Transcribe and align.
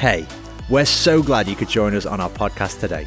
Hey, 0.00 0.26
we're 0.70 0.86
so 0.86 1.22
glad 1.22 1.46
you 1.46 1.54
could 1.54 1.68
join 1.68 1.94
us 1.94 2.06
on 2.06 2.22
our 2.22 2.30
podcast 2.30 2.80
today. 2.80 3.06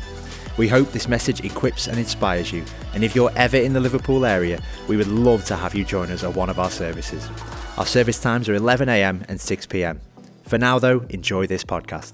We 0.60 0.68
hope 0.68 0.92
this 0.92 1.08
message 1.08 1.44
equips 1.44 1.88
and 1.88 1.98
inspires 1.98 2.52
you. 2.54 2.64
And 2.94 3.04
if 3.04 3.16
you're 3.16 3.32
ever 3.36 3.58
in 3.58 3.74
the 3.74 3.80
Liverpool 3.80 4.28
area, 4.28 4.62
we 4.88 4.96
would 4.96 5.08
love 5.08 5.44
to 5.46 5.56
have 5.56 5.74
you 5.74 5.84
join 5.86 6.12
us 6.12 6.24
at 6.24 6.36
one 6.36 6.52
of 6.52 6.60
our 6.60 6.70
services. 6.70 7.28
Our 7.80 7.88
service 7.88 8.22
times 8.22 8.48
are 8.48 8.54
11am 8.56 9.26
and 9.28 9.40
6pm. 9.40 10.02
For 10.44 10.60
now, 10.60 10.78
though, 10.78 11.00
enjoy 11.10 11.48
this 11.48 11.64
podcast. 11.64 12.14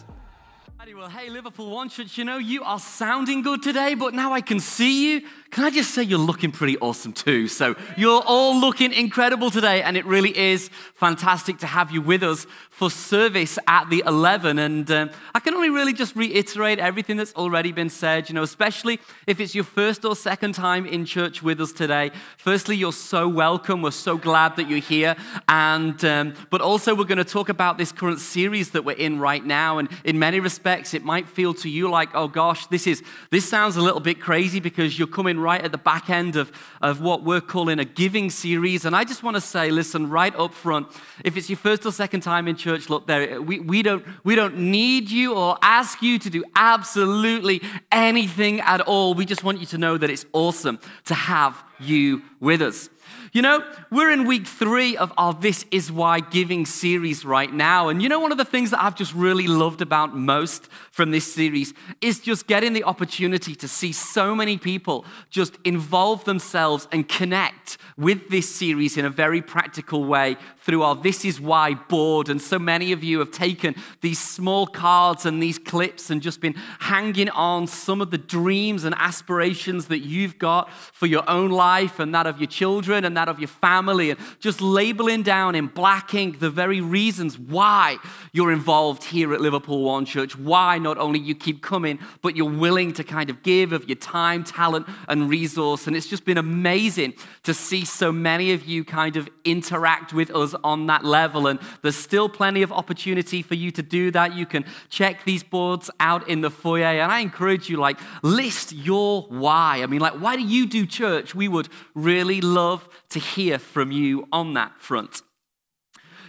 Well, 1.00 1.08
hey, 1.08 1.30
Liverpool 1.30 1.72
One 1.72 1.88
Church, 1.88 2.18
you 2.18 2.26
know, 2.26 2.38
you 2.38 2.62
are 2.62 2.78
sounding 2.78 3.42
good 3.42 3.64
today, 3.64 3.96
but 3.96 4.14
now 4.14 4.34
I 4.34 4.42
can 4.42 4.60
see 4.60 5.14
you. 5.14 5.28
Can 5.52 5.64
I 5.64 5.72
just 5.72 5.96
say 5.96 6.04
you're 6.04 6.20
looking 6.20 6.52
pretty 6.52 6.78
awesome 6.78 7.12
too? 7.12 7.48
So 7.48 7.76
you're 7.98 8.22
all 8.24 8.60
looking 8.60 8.94
incredible 8.94 9.50
today, 9.50 9.82
and 9.82 9.98
it 9.98 10.06
really 10.06 10.38
is 10.38 10.70
fantastic 10.94 11.58
to 11.60 11.68
have 11.68 11.90
you 11.90 12.04
with 12.04 12.22
us 12.22 12.46
for 12.70 12.92
service 12.92 13.58
at 13.68 13.90
the 13.90 14.04
11. 14.06 14.60
And 14.60 14.90
um, 14.92 15.10
I 15.34 15.40
can 15.40 15.56
only 15.56 15.72
really 15.72 15.92
just 15.92 16.16
reiterate 16.16 16.78
everything 16.78 17.18
that's 17.18 17.34
already 17.34 17.72
been 17.72 17.90
said, 17.90 18.30
you 18.30 18.36
know, 18.36 18.44
especially 18.44 19.00
if 19.26 19.40
it's 19.40 19.56
your 19.56 19.64
first 19.64 20.06
or 20.06 20.16
second 20.16 20.54
time 20.54 20.86
in 20.86 21.04
church 21.04 21.42
with 21.42 21.60
us 21.60 21.74
today. 21.74 22.12
Firstly, 22.38 22.76
you're 22.76 22.94
so 22.94 23.28
welcome. 23.28 23.82
We're 23.82 23.92
so 23.92 24.18
glad 24.18 24.56
that 24.58 24.70
you're 24.70 24.80
here. 24.80 25.16
And, 25.48 26.06
um, 26.06 26.36
but 26.52 26.62
also, 26.62 26.94
we're 26.94 27.06
going 27.06 27.18
to 27.18 27.24
talk 27.24 27.50
about 27.50 27.80
this 27.80 27.92
current 27.92 28.20
series 28.20 28.72
that 28.72 28.86
we're 28.86 28.96
in 28.96 29.20
right 29.20 29.44
now. 29.44 29.80
And 29.80 29.90
in 30.04 30.20
many 30.20 30.40
respects, 30.40 30.94
it 30.94 31.04
might 31.04 31.28
feel 31.28 31.56
to 31.56 31.70
you 31.70 31.90
like, 31.90 32.10
oh 32.14 32.28
gosh, 32.28 32.68
this 32.68 32.86
is, 32.86 33.02
this 33.32 33.50
sounds 33.50 33.78
a 33.78 33.82
little 33.82 34.00
bit 34.00 34.22
crazy 34.22 34.60
because 34.60 35.00
you're 35.00 35.08
coming 35.08 35.39
right 35.40 35.62
at 35.62 35.72
the 35.72 35.78
back 35.78 36.10
end 36.10 36.36
of, 36.36 36.52
of 36.82 37.02
what 37.02 37.24
we're 37.24 37.42
calling 37.42 37.80
a 37.80 37.86
giving 37.86 38.30
series. 38.30 38.86
And 38.86 38.96
I 38.96 39.04
just 39.04 39.24
want 39.24 39.36
to 39.36 39.42
say, 39.42 39.72
listen, 39.72 40.10
right 40.10 40.36
up 40.36 40.54
front, 40.54 40.88
if 41.24 41.38
it's 41.38 41.50
your 41.50 41.58
first 41.58 41.86
or 41.86 41.92
second 41.92 42.22
time 42.22 42.48
in 42.48 42.56
church, 42.56 42.90
look, 42.90 43.08
there, 43.08 43.42
we, 43.42 43.60
we, 43.60 43.82
don't, 43.82 44.06
we 44.24 44.36
don't 44.36 44.58
need 44.58 45.10
you 45.10 45.34
or 45.34 45.58
ask 45.62 46.02
you 46.02 46.20
to 46.20 46.30
do 46.30 46.44
absolutely 46.56 47.62
anything 47.92 48.60
at 48.62 48.82
all. 48.82 49.14
We 49.14 49.26
just 49.26 49.44
want 49.44 49.60
you 49.60 49.66
to 49.68 49.78
know 49.78 49.98
that 49.98 50.10
it's 50.10 50.26
awesome 50.34 50.80
to 51.06 51.14
have 51.14 51.64
you 51.80 52.22
with 52.40 52.62
us. 52.62 52.90
You 53.32 53.44
know, 53.44 53.64
we're 53.92 54.12
in 54.12 54.26
week 54.26 54.48
three 54.48 54.98
of 54.98 55.14
our 55.18 55.34
This 55.34 55.66
Is 55.72 55.92
Why 55.92 56.20
Giving 56.20 56.66
series 56.66 57.24
right 57.24 57.52
now. 57.52 57.90
And 57.90 58.02
you 58.02 58.10
know, 58.10 58.20
one 58.20 58.32
of 58.32 58.38
the 58.38 58.46
things 58.46 58.72
that 58.72 58.82
I've 58.82 58.96
just 58.96 59.14
really 59.14 59.48
loved 59.48 59.82
about 59.82 60.16
most 60.16 60.68
from 60.92 61.12
this 61.12 61.32
series 61.32 61.74
is 62.02 62.20
just 62.20 62.48
getting 62.48 62.74
the 62.74 62.84
opportunity 62.84 63.54
to 63.56 63.68
see 63.68 63.92
so 63.92 64.36
many 64.36 64.58
people 64.58 65.06
just 65.30 65.58
involve 65.64 66.24
themselves 66.26 66.88
and 66.92 67.08
connect 67.08 67.78
with 67.98 68.30
this 68.30 68.54
series 68.54 68.98
in 68.98 69.06
a 69.06 69.10
very 69.10 69.42
practical 69.42 70.06
way 70.06 70.36
through 70.70 70.84
our 70.84 70.94
This 70.94 71.26
Is 71.26 71.42
Why 71.42 71.74
board. 71.74 72.30
And 72.30 72.40
so 72.40 72.60
many 72.60 72.92
of 72.92 73.04
you 73.04 73.18
have 73.18 73.32
taken 73.32 73.74
these 74.02 74.20
small 74.20 74.68
cards 74.68 75.26
and 75.26 75.42
these 75.42 75.58
clips 75.58 76.12
and 76.12 76.22
just 76.22 76.42
been 76.42 76.54
hanging 76.78 77.30
on 77.30 77.66
some 77.66 78.02
of 78.02 78.12
the 78.12 78.20
dreams 78.20 78.84
and 78.84 78.94
aspirations 79.00 79.88
that 79.88 80.02
you've 80.02 80.38
got 80.38 80.72
for 80.72 81.08
your 81.08 81.28
own 81.28 81.50
life 81.50 81.98
and 81.98 82.14
that 82.14 82.28
of 82.28 82.38
your 82.38 82.46
children 82.46 83.04
and 83.04 83.18
that 83.18 83.28
of 83.28 83.40
your 83.40 83.48
family, 83.48 84.12
and 84.12 84.20
just 84.40 84.62
labeling 84.62 85.24
down 85.24 85.56
in 85.56 85.66
black 85.66 86.14
ink 86.14 86.40
the 86.40 86.52
very 86.52 86.82
reasons 86.82 87.40
why 87.40 87.98
you're 88.32 88.52
involved 88.52 89.06
here 89.06 89.34
at 89.34 89.42
Liverpool 89.42 89.82
One 89.82 90.06
Church, 90.06 90.38
why 90.38 90.78
not 90.78 91.00
only 91.00 91.18
you 91.18 91.34
keep 91.34 91.64
coming, 91.64 91.98
but 92.22 92.36
you're 92.36 92.48
willing 92.48 92.94
to 92.94 93.04
kind 93.04 93.32
of 93.32 93.42
give 93.42 93.74
of 93.74 93.90
your 93.90 93.96
time, 93.96 94.44
talent, 94.44 94.88
and 95.08 95.32
resource. 95.32 95.88
And 95.88 95.96
it's 95.96 96.06
just 96.06 96.26
been 96.26 96.38
amazing 96.38 97.16
to 97.42 97.56
see 97.56 97.86
so 97.86 98.12
many 98.12 98.52
of 98.52 98.66
you 98.66 98.84
kind 98.84 99.18
of 99.18 99.28
interact 99.44 100.14
with 100.14 100.30
us 100.30 100.54
on 100.64 100.88
that 100.88 101.04
level. 101.04 101.48
And 101.48 101.60
there's 101.82 101.96
still 101.96 102.30
plenty 102.30 102.62
of 102.62 102.72
opportunity 102.72 103.42
for 103.42 103.56
you 103.56 103.72
to 103.72 103.82
do 103.82 104.12
that. 104.12 104.34
You 104.34 104.46
can 104.46 104.66
check 104.90 105.26
these 105.26 105.44
boards 105.44 105.90
out 106.00 106.28
in 106.28 106.42
the 106.42 106.50
foyer. 106.50 106.86
And 106.86 107.12
I 107.12 107.20
encourage 107.20 107.70
you, 107.70 107.78
like, 107.78 108.00
list 108.24 108.74
your 108.74 109.24
why. 109.24 109.82
I 109.84 109.86
mean, 109.86 110.02
like, 110.02 110.14
why 110.14 110.36
do 110.36 110.44
you 110.44 110.68
do 110.68 110.86
church? 110.86 111.36
We 111.36 111.48
would 111.48 111.70
really 111.94 112.42
love 112.42 112.88
to 113.10 113.20
hear 113.20 113.60
from 113.60 113.92
you 113.92 114.28
on 114.32 114.54
that 114.54 114.80
front. 114.80 115.22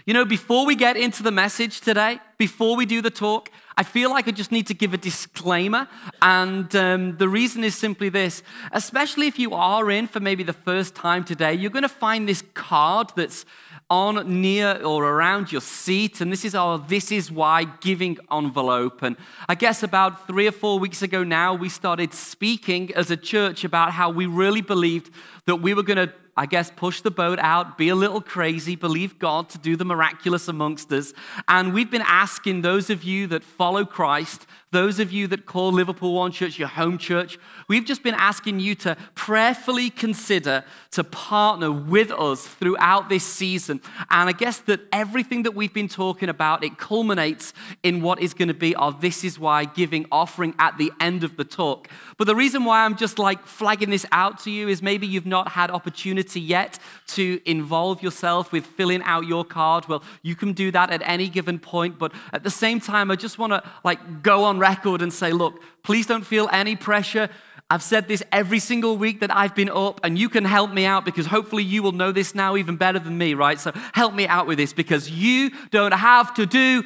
You 0.07 0.15
know, 0.15 0.25
before 0.25 0.67
we 0.67 0.75
get 0.75 0.97
into 0.97 1.23
the 1.23 1.31
message 1.31 1.83
today, 1.83 2.19
before 2.39 2.75
we 2.75 2.87
do 2.87 3.03
the 3.03 3.11
talk, 3.11 3.51
I 3.77 3.83
feel 3.83 4.11
like 4.11 4.27
I 4.27 4.31
just 4.31 4.51
need 4.51 4.67
to 4.67 4.75
give 4.75 4.93
a 4.93 4.97
disclaimer. 4.97 5.89
And 6.21 6.75
um, 6.75 7.17
the 7.19 7.29
reason 7.29 7.63
is 7.63 7.75
simply 7.77 8.09
this 8.09 8.43
especially 8.73 9.27
if 9.27 9.39
you 9.39 9.55
are 9.55 9.91
in 9.91 10.07
for 10.07 10.21
maybe 10.21 10.43
the 10.43 10.53
first 10.53 10.95
time 10.95 11.23
today, 11.25 11.55
you're 11.55 11.71
going 11.71 11.83
to 11.83 11.89
find 11.89 12.29
this 12.29 12.43
card 12.55 13.13
that's 13.15 13.45
on 13.91 14.41
near 14.41 14.81
or 14.83 15.05
around 15.05 15.51
your 15.51 15.61
seat. 15.61 16.21
And 16.21 16.33
this 16.33 16.45
is 16.45 16.55
our 16.55 16.79
This 16.79 17.11
Is 17.11 17.31
Why 17.31 17.65
giving 17.65 18.19
envelope. 18.31 19.03
And 19.03 19.17
I 19.49 19.57
guess 19.57 19.83
about 19.83 20.29
three 20.29 20.47
or 20.47 20.53
four 20.53 20.79
weeks 20.79 21.03
ago 21.03 21.25
now, 21.25 21.55
we 21.55 21.69
started 21.69 22.15
speaking 22.15 22.95
as 22.95 23.11
a 23.11 23.17
church 23.17 23.65
about 23.65 23.91
how 23.93 24.09
we 24.11 24.27
really 24.27 24.63
believed 24.63 25.13
that 25.47 25.57
we 25.57 25.75
were 25.75 25.83
going 25.83 26.09
to 26.09 26.15
I 26.37 26.47
guess, 26.47 26.71
push 26.75 27.03
the 27.03 27.11
boat 27.11 27.39
out, 27.39 27.77
be 27.77 27.91
a 27.91 27.95
little 27.95 28.23
crazy, 28.23 28.75
believe 28.75 29.19
God 29.19 29.51
to 29.51 29.59
do 29.59 29.77
the 29.77 29.85
miraculous 29.85 30.49
amongst 30.49 30.91
us. 30.91 31.13
And 31.49 31.75
we've 31.75 31.91
been 31.91 32.05
asking 32.07 32.63
those 32.63 32.89
of 32.89 33.05
you 33.05 33.27
that 33.27 33.45
follow 33.45 33.85
Christ 33.85 34.47
those 34.73 35.01
of 35.01 35.11
you 35.11 35.27
that 35.27 35.47
call 35.47 35.73
Liverpool 35.73 36.15
One 36.15 36.31
Church 36.31 36.59
your 36.59 36.69
home 36.69 36.97
church, 36.97 37.39
we've 37.69 37.85
just 37.85 38.03
been 38.05 38.15
asking 38.15 38.61
you 38.61 38.77
to 38.77 38.97
prayerfully 39.15 39.91
consider 39.91 40.65
to 40.93 41.03
partner 41.03 41.73
with 41.73 42.13
us 42.13 42.47
throughout 42.47 43.09
this 43.09 43.25
season. 43.25 43.81
And 44.11 44.29
I 44.29 44.33
guess 44.33 44.59
that 44.61 44.81
everything 44.93 45.43
that 45.43 45.57
we've 45.57 45.75
been 45.75 45.89
talking 45.89 46.29
about, 46.29 46.63
it 46.63 46.79
culminates 46.79 47.53
in 47.83 48.01
what 48.01 48.21
is 48.21 48.33
going 48.33 48.49
to 48.49 48.55
be 48.55 48.77
our 48.77 48.93
This 48.93 49.25
Is 49.25 49.39
Why 49.39 49.65
giving 49.65 50.07
offering 50.13 50.55
at 50.61 50.79
the 50.79 50.93
end 51.01 51.25
of 51.25 51.37
the 51.37 51.45
talk. 51.45 51.89
But 52.17 52.29
the 52.29 52.37
reason 52.37 52.65
why 52.65 52.85
I'm 52.85 52.97
just 52.97 53.19
like 53.19 53.45
flagging 53.47 53.91
this 53.91 54.07
out 54.13 54.39
to 54.41 54.51
you 54.53 54.69
is 54.69 54.83
maybe 54.83 55.07
you've 55.07 55.27
not 55.27 55.49
had 55.49 55.73
opportunity 55.73 56.41
yet 56.41 56.79
to 57.09 57.41
involve 57.45 58.05
yourself 58.05 58.53
with 58.53 58.67
filling 58.67 59.03
out 59.03 59.27
your 59.27 59.45
card. 59.45 59.89
Well, 59.89 60.05
you 60.23 60.37
can 60.37 60.53
do 60.53 60.71
that 60.71 60.91
at 60.91 61.03
any 61.05 61.29
given 61.29 61.59
point. 61.59 61.99
But 61.99 62.13
at 62.33 62.45
the 62.45 62.51
same 62.51 62.79
time, 62.79 63.11
I 63.11 63.17
just 63.17 63.37
want 63.37 63.53
to 63.53 63.63
like 63.83 64.23
go 64.23 64.45
on 64.45 64.60
record 64.61 65.03
and 65.03 65.13
say, 65.13 65.33
look, 65.33 65.63
please 65.83 66.07
don't 66.07 66.25
feel 66.25 66.49
any 66.53 66.77
pressure. 66.77 67.29
I've 67.71 67.83
said 67.83 68.09
this 68.09 68.23
every 68.33 68.59
single 68.59 68.97
week 68.97 69.21
that 69.21 69.35
I've 69.35 69.55
been 69.55 69.71
up, 69.71 70.01
and 70.03 70.19
you 70.19 70.29
can 70.29 70.45
help 70.45 70.73
me 70.73 70.87
out 70.87 71.05
because 71.05 71.27
hopefully 71.27 71.63
you 71.63 71.83
will 71.83 71.93
know 71.93 72.11
this 72.11 72.35
now 72.35 72.57
even 72.57 72.77
better 72.77 72.99
than 72.99 73.17
me, 73.17 73.35
right? 73.35 73.61
So 73.61 73.71
help 73.93 74.13
me 74.13 74.27
out 74.27 74.49
with 74.49 74.59
this 74.59 74.73
because 74.73 75.09
you 75.09 75.51
don't 75.71 75.95
have 75.95 76.35
to 76.35 76.47
do 76.47 76.83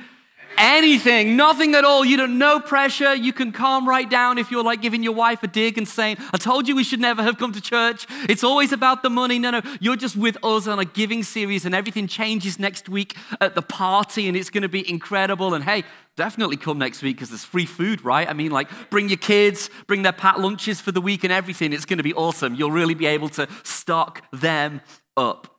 anything, 0.58 1.36
nothing 1.36 1.74
at 1.74 1.84
all. 1.84 2.04
You 2.04 2.16
don't 2.16 2.38
no 2.38 2.60
pressure. 2.60 3.14
You 3.14 3.32
can 3.32 3.52
calm 3.52 3.88
right 3.88 4.08
down 4.08 4.38
if 4.38 4.50
you're 4.50 4.62
like 4.62 4.82
giving 4.82 5.02
your 5.02 5.14
wife 5.14 5.42
a 5.42 5.46
dig 5.46 5.78
and 5.78 5.88
saying, 5.88 6.18
I 6.32 6.36
told 6.36 6.68
you 6.68 6.76
we 6.76 6.84
should 6.84 7.00
never 7.00 7.22
have 7.22 7.38
come 7.38 7.52
to 7.52 7.60
church. 7.60 8.06
It's 8.28 8.44
always 8.44 8.72
about 8.72 9.02
the 9.02 9.10
money. 9.10 9.38
No, 9.38 9.50
no, 9.50 9.62
you're 9.80 9.96
just 9.96 10.16
with 10.16 10.36
us 10.44 10.66
on 10.66 10.78
a 10.78 10.84
giving 10.84 11.22
series 11.22 11.64
and 11.64 11.74
everything 11.74 12.06
changes 12.06 12.58
next 12.58 12.88
week 12.88 13.16
at 13.40 13.54
the 13.54 13.62
party 13.62 14.28
and 14.28 14.36
it's 14.36 14.50
going 14.50 14.62
to 14.62 14.68
be 14.68 14.88
incredible. 14.88 15.54
And 15.54 15.64
hey, 15.64 15.84
definitely 16.16 16.56
come 16.56 16.78
next 16.78 17.02
week 17.02 17.16
because 17.16 17.30
there's 17.30 17.44
free 17.44 17.66
food, 17.66 18.04
right? 18.04 18.28
I 18.28 18.32
mean, 18.32 18.50
like 18.50 18.68
bring 18.90 19.08
your 19.08 19.18
kids, 19.18 19.70
bring 19.86 20.02
their 20.02 20.12
pat 20.12 20.40
lunches 20.40 20.80
for 20.80 20.92
the 20.92 21.00
week 21.00 21.24
and 21.24 21.32
everything. 21.32 21.72
It's 21.72 21.84
going 21.84 21.98
to 21.98 22.04
be 22.04 22.14
awesome. 22.14 22.54
You'll 22.54 22.70
really 22.70 22.94
be 22.94 23.06
able 23.06 23.28
to 23.30 23.48
stock 23.62 24.22
them 24.32 24.80
up. 25.16 25.58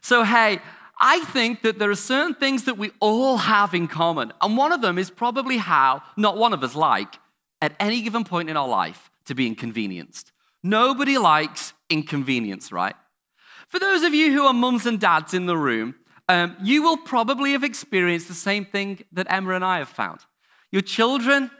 So, 0.00 0.24
hey, 0.24 0.60
I 0.98 1.20
think 1.26 1.62
that 1.62 1.78
there 1.78 1.90
are 1.90 1.96
certain 1.96 2.34
things 2.34 2.64
that 2.64 2.78
we 2.78 2.90
all 3.00 3.38
have 3.38 3.74
in 3.74 3.88
common. 3.88 4.32
And 4.40 4.56
one 4.56 4.72
of 4.72 4.80
them 4.80 4.98
is 4.98 5.10
probably 5.10 5.58
how 5.58 6.02
not 6.16 6.36
one 6.36 6.52
of 6.52 6.62
us 6.62 6.74
like, 6.74 7.18
at 7.60 7.74
any 7.78 8.02
given 8.02 8.24
point 8.24 8.50
in 8.50 8.56
our 8.56 8.68
life, 8.68 9.10
to 9.26 9.34
be 9.34 9.46
inconvenienced. 9.46 10.32
Nobody 10.62 11.18
likes 11.18 11.72
inconvenience, 11.88 12.72
right? 12.72 12.94
For 13.68 13.78
those 13.78 14.02
of 14.02 14.14
you 14.14 14.32
who 14.32 14.44
are 14.46 14.52
mums 14.52 14.86
and 14.86 15.00
dads 15.00 15.34
in 15.34 15.46
the 15.46 15.56
room, 15.56 15.94
um, 16.32 16.56
you 16.62 16.82
will 16.82 16.96
probably 16.96 17.52
have 17.52 17.62
experienced 17.62 18.26
the 18.26 18.34
same 18.34 18.64
thing 18.64 19.04
that 19.12 19.26
Emma 19.28 19.54
and 19.54 19.64
I 19.64 19.78
have 19.78 19.88
found. 19.90 20.20
Your 20.70 20.80
children, 20.80 21.50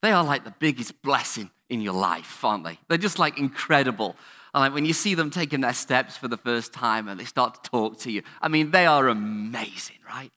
they 0.00 0.10
are 0.10 0.24
like 0.24 0.44
the 0.44 0.54
biggest 0.58 1.02
blessing 1.02 1.50
in 1.68 1.82
your 1.82 1.92
life, 1.92 2.42
aren't 2.42 2.64
they? 2.64 2.78
They're 2.88 2.96
just 2.96 3.18
like 3.18 3.38
incredible. 3.38 4.16
Like 4.54 4.72
when 4.72 4.86
you 4.86 4.94
see 4.94 5.14
them 5.14 5.30
taking 5.30 5.60
their 5.60 5.74
steps 5.74 6.16
for 6.16 6.28
the 6.28 6.38
first 6.38 6.72
time 6.72 7.08
and 7.08 7.20
they 7.20 7.24
start 7.24 7.62
to 7.62 7.70
talk 7.70 7.98
to 8.00 8.10
you, 8.10 8.22
I 8.40 8.48
mean, 8.48 8.70
they 8.70 8.86
are 8.86 9.08
amazing, 9.08 9.96
right? 10.06 10.30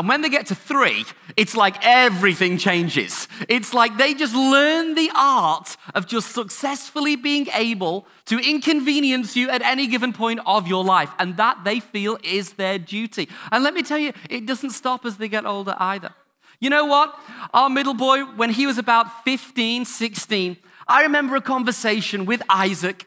And 0.00 0.08
when 0.08 0.22
they 0.22 0.30
get 0.30 0.46
to 0.46 0.54
three, 0.54 1.04
it's 1.36 1.54
like 1.54 1.76
everything 1.82 2.56
changes. 2.56 3.28
It's 3.50 3.74
like 3.74 3.98
they 3.98 4.14
just 4.14 4.34
learn 4.34 4.94
the 4.94 5.10
art 5.14 5.76
of 5.94 6.06
just 6.06 6.32
successfully 6.32 7.16
being 7.16 7.48
able 7.52 8.06
to 8.24 8.38
inconvenience 8.38 9.36
you 9.36 9.50
at 9.50 9.60
any 9.60 9.86
given 9.86 10.14
point 10.14 10.40
of 10.46 10.66
your 10.66 10.82
life. 10.82 11.10
And 11.18 11.36
that 11.36 11.64
they 11.64 11.80
feel 11.80 12.16
is 12.24 12.54
their 12.54 12.78
duty. 12.78 13.28
And 13.52 13.62
let 13.62 13.74
me 13.74 13.82
tell 13.82 13.98
you, 13.98 14.14
it 14.30 14.46
doesn't 14.46 14.70
stop 14.70 15.04
as 15.04 15.18
they 15.18 15.28
get 15.28 15.44
older 15.44 15.76
either. 15.78 16.14
You 16.60 16.70
know 16.70 16.86
what? 16.86 17.14
Our 17.52 17.68
middle 17.68 17.92
boy, 17.92 18.22
when 18.22 18.48
he 18.48 18.66
was 18.66 18.78
about 18.78 19.24
15, 19.24 19.84
16, 19.84 20.56
I 20.88 21.02
remember 21.02 21.36
a 21.36 21.42
conversation 21.42 22.24
with 22.24 22.42
Isaac 22.48 23.04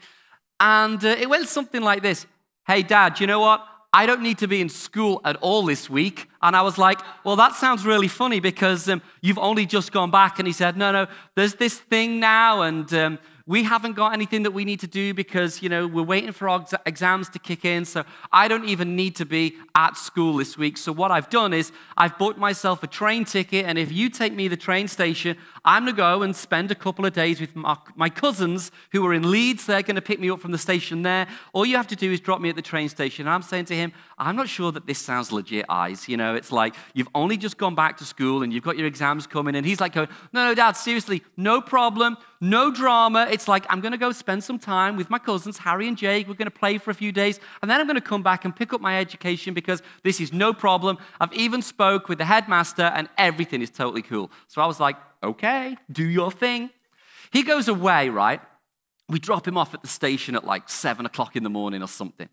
and 0.59 1.03
uh, 1.03 1.07
it 1.07 1.27
went 1.27 1.47
something 1.47 1.81
like 1.81 2.03
this 2.03 2.27
Hey, 2.67 2.83
dad, 2.83 3.19
you 3.19 3.25
know 3.25 3.39
what? 3.39 3.65
I 3.95 4.07
don't 4.07 4.23
need 4.23 4.39
to 4.39 4.47
be 4.47 4.59
in 4.59 4.69
school 4.69 5.21
at 5.23 5.35
all 5.35 5.63
this 5.63 5.87
week. 5.87 6.27
And 6.41 6.55
I 6.55 6.63
was 6.63 6.79
like, 6.79 6.99
Well, 7.23 7.35
that 7.35 7.53
sounds 7.53 7.85
really 7.85 8.07
funny 8.07 8.39
because 8.39 8.89
um, 8.89 9.01
you've 9.21 9.37
only 9.37 9.67
just 9.67 9.91
gone 9.91 10.09
back. 10.09 10.39
And 10.39 10.47
he 10.47 10.53
said, 10.53 10.75
No, 10.75 10.91
no, 10.91 11.07
there's 11.35 11.55
this 11.55 11.79
thing 11.79 12.19
now. 12.19 12.63
And 12.63 12.91
um, 12.93 13.19
we 13.45 13.63
haven't 13.63 13.93
got 13.93 14.13
anything 14.13 14.43
that 14.43 14.51
we 14.51 14.63
need 14.63 14.79
to 14.79 14.87
do 14.87 15.13
because, 15.13 15.61
you 15.61 15.67
know, 15.67 15.85
we're 15.85 16.01
waiting 16.01 16.31
for 16.31 16.47
our 16.47 16.65
exams 16.85 17.27
to 17.29 17.39
kick 17.39 17.65
in. 17.65 17.83
So 17.83 18.05
I 18.31 18.47
don't 18.47 18.63
even 18.63 18.95
need 18.95 19.17
to 19.17 19.25
be 19.25 19.57
at 19.75 19.97
school 19.97 20.37
this 20.37 20.57
week. 20.57 20.77
So 20.77 20.93
what 20.93 21.11
I've 21.11 21.29
done 21.29 21.53
is 21.53 21.73
I've 21.97 22.17
bought 22.17 22.37
myself 22.37 22.83
a 22.83 22.87
train 22.87 23.25
ticket. 23.25 23.65
And 23.65 23.77
if 23.77 23.91
you 23.91 24.09
take 24.09 24.31
me 24.31 24.45
to 24.45 24.49
the 24.51 24.61
train 24.61 24.87
station, 24.87 25.35
I'm 25.65 25.83
going 25.83 25.93
to 25.93 25.97
go 25.97 26.21
and 26.21 26.33
spend 26.33 26.71
a 26.71 26.75
couple 26.75 27.05
of 27.05 27.11
days 27.11 27.41
with 27.41 27.53
my, 27.53 27.75
my 27.95 28.09
cousins 28.09 28.71
who 28.93 29.05
are 29.05 29.13
in 29.13 29.29
Leeds. 29.29 29.65
They're 29.65 29.81
going 29.81 29.95
to 29.95 30.01
pick 30.01 30.21
me 30.21 30.29
up 30.29 30.39
from 30.39 30.51
the 30.51 30.57
station 30.57 31.01
there. 31.01 31.27
All 31.51 31.65
you 31.65 31.75
have 31.75 31.87
to 31.87 31.97
do 31.97 32.13
is 32.13 32.21
drop 32.21 32.39
me 32.39 32.49
at 32.49 32.55
the 32.55 32.61
train 32.61 32.87
station. 32.87 33.27
And 33.27 33.33
I'm 33.33 33.41
saying 33.41 33.65
to 33.65 33.75
him, 33.75 33.91
I'm 34.17 34.37
not 34.37 34.47
sure 34.47 34.71
that 34.71 34.87
this 34.87 34.99
sounds 34.99 35.33
legit, 35.33 35.65
eyes. 35.67 36.07
You 36.07 36.15
know, 36.15 36.35
it's 36.35 36.53
like 36.53 36.75
you've 36.93 37.09
only 37.13 37.35
just 37.35 37.57
gone 37.57 37.75
back 37.75 37.97
to 37.97 38.05
school 38.05 38.41
and 38.41 38.53
you've 38.53 38.63
got 38.63 38.77
your 38.77 38.87
exams 38.87 39.27
coming. 39.27 39.55
And 39.55 39.65
he's 39.65 39.81
like, 39.81 39.95
No, 39.97 40.07
no, 40.31 40.55
dad, 40.55 40.73
seriously, 40.77 41.23
no 41.35 41.59
problem. 41.59 42.15
No 42.43 42.71
drama. 42.71 43.25
It's 43.31 43.47
like, 43.47 43.65
I'm 43.69 43.79
going 43.79 43.93
to 43.93 43.97
go 43.97 44.11
spend 44.11 44.43
some 44.43 44.59
time 44.59 44.97
with 44.97 45.09
my 45.09 45.17
cousins, 45.17 45.59
Harry 45.59 45.87
and 45.87 45.97
Jake. 45.97 46.27
We're 46.27 46.33
going 46.33 46.51
to 46.51 46.51
play 46.51 46.77
for 46.77 46.91
a 46.91 46.93
few 46.93 47.13
days. 47.13 47.39
And 47.61 47.71
then 47.71 47.79
I'm 47.79 47.87
going 47.87 47.95
to 47.95 48.01
come 48.01 48.21
back 48.21 48.43
and 48.43 48.53
pick 48.53 48.73
up 48.73 48.81
my 48.81 48.99
education 48.99 49.53
because 49.53 49.81
this 50.03 50.19
is 50.19 50.33
no 50.33 50.51
problem. 50.51 50.97
I've 51.21 51.31
even 51.31 51.61
spoke 51.61 52.09
with 52.09 52.17
the 52.17 52.25
headmaster 52.25 52.81
and 52.81 53.07
everything 53.17 53.61
is 53.61 53.69
totally 53.69 54.01
cool. 54.01 54.29
So 54.49 54.61
I 54.61 54.65
was 54.65 54.77
like, 54.77 54.97
okay, 55.23 55.77
do 55.89 56.03
your 56.03 56.31
thing. 56.31 56.69
He 57.31 57.43
goes 57.43 57.69
away, 57.69 58.09
right? 58.09 58.41
We 59.07 59.19
drop 59.19 59.47
him 59.47 59.57
off 59.57 59.73
at 59.73 59.81
the 59.81 59.87
station 59.87 60.35
at 60.35 60.43
like 60.43 60.67
seven 60.67 61.05
o'clock 61.05 61.37
in 61.37 61.43
the 61.43 61.49
morning 61.49 61.81
or 61.81 61.87
something. 61.87 62.27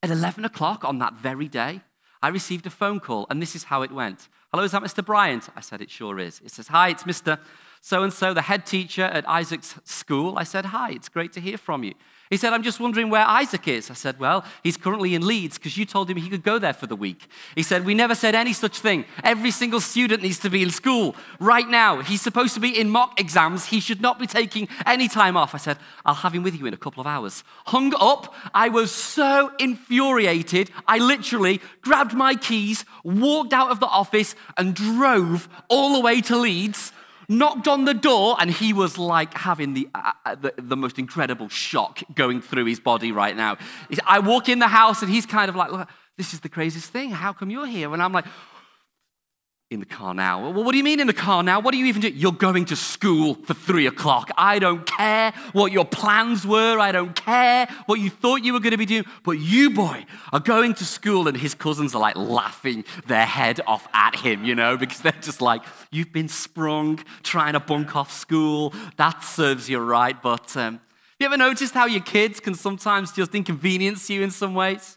At 0.00 0.10
11 0.10 0.44
o'clock 0.44 0.84
on 0.84 1.00
that 1.00 1.14
very 1.14 1.48
day, 1.48 1.80
I 2.22 2.28
received 2.28 2.66
a 2.66 2.70
phone 2.70 3.00
call, 3.00 3.26
and 3.28 3.42
this 3.42 3.56
is 3.56 3.64
how 3.64 3.82
it 3.82 3.90
went. 3.90 4.28
Hello, 4.52 4.62
is 4.62 4.70
that 4.70 4.82
Mr. 4.82 5.04
Bryant? 5.04 5.48
I 5.56 5.60
said, 5.60 5.80
It 5.80 5.90
sure 5.90 6.20
is. 6.20 6.40
It 6.44 6.52
says, 6.52 6.68
Hi, 6.68 6.90
it's 6.90 7.02
Mr 7.02 7.40
so 7.80 8.02
and 8.02 8.12
so, 8.12 8.34
the 8.34 8.42
head 8.42 8.66
teacher 8.66 9.04
at 9.04 9.28
Isaac's 9.28 9.76
school. 9.84 10.36
I 10.36 10.44
said, 10.44 10.66
Hi, 10.66 10.90
it's 10.90 11.08
great 11.08 11.32
to 11.32 11.40
hear 11.40 11.56
from 11.56 11.82
you. 11.82 11.94
He 12.28 12.36
said, 12.36 12.52
I'm 12.52 12.62
just 12.62 12.78
wondering 12.78 13.10
where 13.10 13.24
Isaac 13.26 13.66
is. 13.66 13.90
I 13.90 13.94
said, 13.94 14.20
Well, 14.20 14.44
he's 14.62 14.76
currently 14.76 15.14
in 15.14 15.26
Leeds 15.26 15.58
because 15.58 15.76
you 15.76 15.86
told 15.86 16.08
him 16.08 16.18
he 16.18 16.28
could 16.28 16.44
go 16.44 16.58
there 16.58 16.74
for 16.74 16.86
the 16.86 16.94
week. 16.94 17.26
He 17.56 17.62
said, 17.64 17.84
We 17.84 17.94
never 17.94 18.14
said 18.14 18.34
any 18.36 18.52
such 18.52 18.78
thing. 18.78 19.06
Every 19.24 19.50
single 19.50 19.80
student 19.80 20.22
needs 20.22 20.38
to 20.40 20.50
be 20.50 20.62
in 20.62 20.70
school 20.70 21.16
right 21.40 21.68
now. 21.68 22.02
He's 22.02 22.20
supposed 22.20 22.52
to 22.54 22.60
be 22.60 22.78
in 22.78 22.90
mock 22.90 23.18
exams. 23.18 23.66
He 23.66 23.80
should 23.80 24.02
not 24.02 24.18
be 24.18 24.28
taking 24.28 24.68
any 24.86 25.08
time 25.08 25.36
off. 25.36 25.54
I 25.54 25.58
said, 25.58 25.78
I'll 26.04 26.14
have 26.14 26.34
him 26.34 26.44
with 26.44 26.54
you 26.54 26.66
in 26.66 26.74
a 26.74 26.76
couple 26.76 27.00
of 27.00 27.06
hours. 27.06 27.42
Hung 27.66 27.94
up. 27.98 28.32
I 28.54 28.68
was 28.68 28.92
so 28.92 29.50
infuriated. 29.58 30.70
I 30.86 30.98
literally 30.98 31.60
grabbed 31.80 32.14
my 32.14 32.34
keys, 32.34 32.84
walked 33.02 33.54
out 33.54 33.70
of 33.70 33.80
the 33.80 33.86
office, 33.86 34.36
and 34.56 34.74
drove 34.74 35.48
all 35.68 35.94
the 35.94 36.00
way 36.00 36.20
to 36.20 36.36
Leeds 36.36 36.92
knocked 37.30 37.68
on 37.68 37.84
the 37.84 37.94
door, 37.94 38.36
and 38.40 38.50
he 38.50 38.72
was 38.72 38.98
like 38.98 39.32
having 39.34 39.72
the, 39.72 39.88
uh, 39.94 40.12
uh, 40.26 40.34
the, 40.34 40.52
the, 40.58 40.76
most 40.76 40.98
incredible 40.98 41.48
shock 41.48 42.02
going 42.14 42.42
through 42.42 42.66
his 42.66 42.80
body 42.80 43.12
right 43.12 43.36
now. 43.36 43.56
I 44.04 44.18
walk 44.18 44.48
in 44.48 44.58
the 44.58 44.68
house, 44.68 45.00
and 45.00 45.10
he's 45.10 45.26
kind 45.26 45.48
of 45.48 45.54
like, 45.54 45.70
This 46.18 46.34
is 46.34 46.40
the 46.40 46.48
craziest 46.48 46.90
thing. 46.90 47.10
How 47.10 47.32
come 47.32 47.48
you're 47.48 47.66
here? 47.66 47.94
And 47.94 48.02
I'm 48.02 48.12
like, 48.12 48.26
in 49.70 49.78
the 49.78 49.86
car 49.86 50.12
now. 50.14 50.50
Well, 50.50 50.64
what 50.64 50.72
do 50.72 50.78
you 50.78 50.84
mean 50.84 50.98
in 50.98 51.06
the 51.06 51.12
car 51.12 51.44
now? 51.44 51.60
What 51.60 51.70
do 51.70 51.78
you 51.78 51.86
even 51.86 52.02
do? 52.02 52.08
You're 52.08 52.32
going 52.32 52.64
to 52.66 52.76
school 52.76 53.36
for 53.36 53.54
three 53.54 53.86
o'clock. 53.86 54.32
I 54.36 54.58
don't 54.58 54.84
care 54.84 55.32
what 55.52 55.70
your 55.70 55.84
plans 55.84 56.44
were. 56.44 56.80
I 56.80 56.90
don't 56.90 57.14
care 57.14 57.68
what 57.86 58.00
you 58.00 58.10
thought 58.10 58.42
you 58.42 58.52
were 58.52 58.58
going 58.58 58.72
to 58.72 58.76
be 58.76 58.84
doing. 58.84 59.04
But 59.22 59.38
you, 59.38 59.70
boy, 59.70 60.06
are 60.32 60.40
going 60.40 60.74
to 60.74 60.84
school, 60.84 61.28
and 61.28 61.36
his 61.36 61.54
cousins 61.54 61.94
are 61.94 62.00
like 62.00 62.16
laughing 62.16 62.84
their 63.06 63.24
head 63.24 63.60
off 63.64 63.86
at 63.94 64.16
him, 64.16 64.44
you 64.44 64.56
know, 64.56 64.76
because 64.76 65.02
they're 65.02 65.12
just 65.12 65.40
like, 65.40 65.62
you've 65.92 66.12
been 66.12 66.28
sprung 66.28 66.98
trying 67.22 67.52
to 67.52 67.60
bunk 67.60 67.94
off 67.94 68.10
school. 68.10 68.74
That 68.96 69.22
serves 69.22 69.70
you 69.70 69.78
right. 69.78 70.20
But 70.20 70.56
um, 70.56 70.80
you 71.20 71.26
ever 71.26 71.36
noticed 71.36 71.74
how 71.74 71.86
your 71.86 72.02
kids 72.02 72.40
can 72.40 72.56
sometimes 72.56 73.12
just 73.12 73.36
inconvenience 73.36 74.10
you 74.10 74.22
in 74.22 74.32
some 74.32 74.54
ways? 74.54 74.96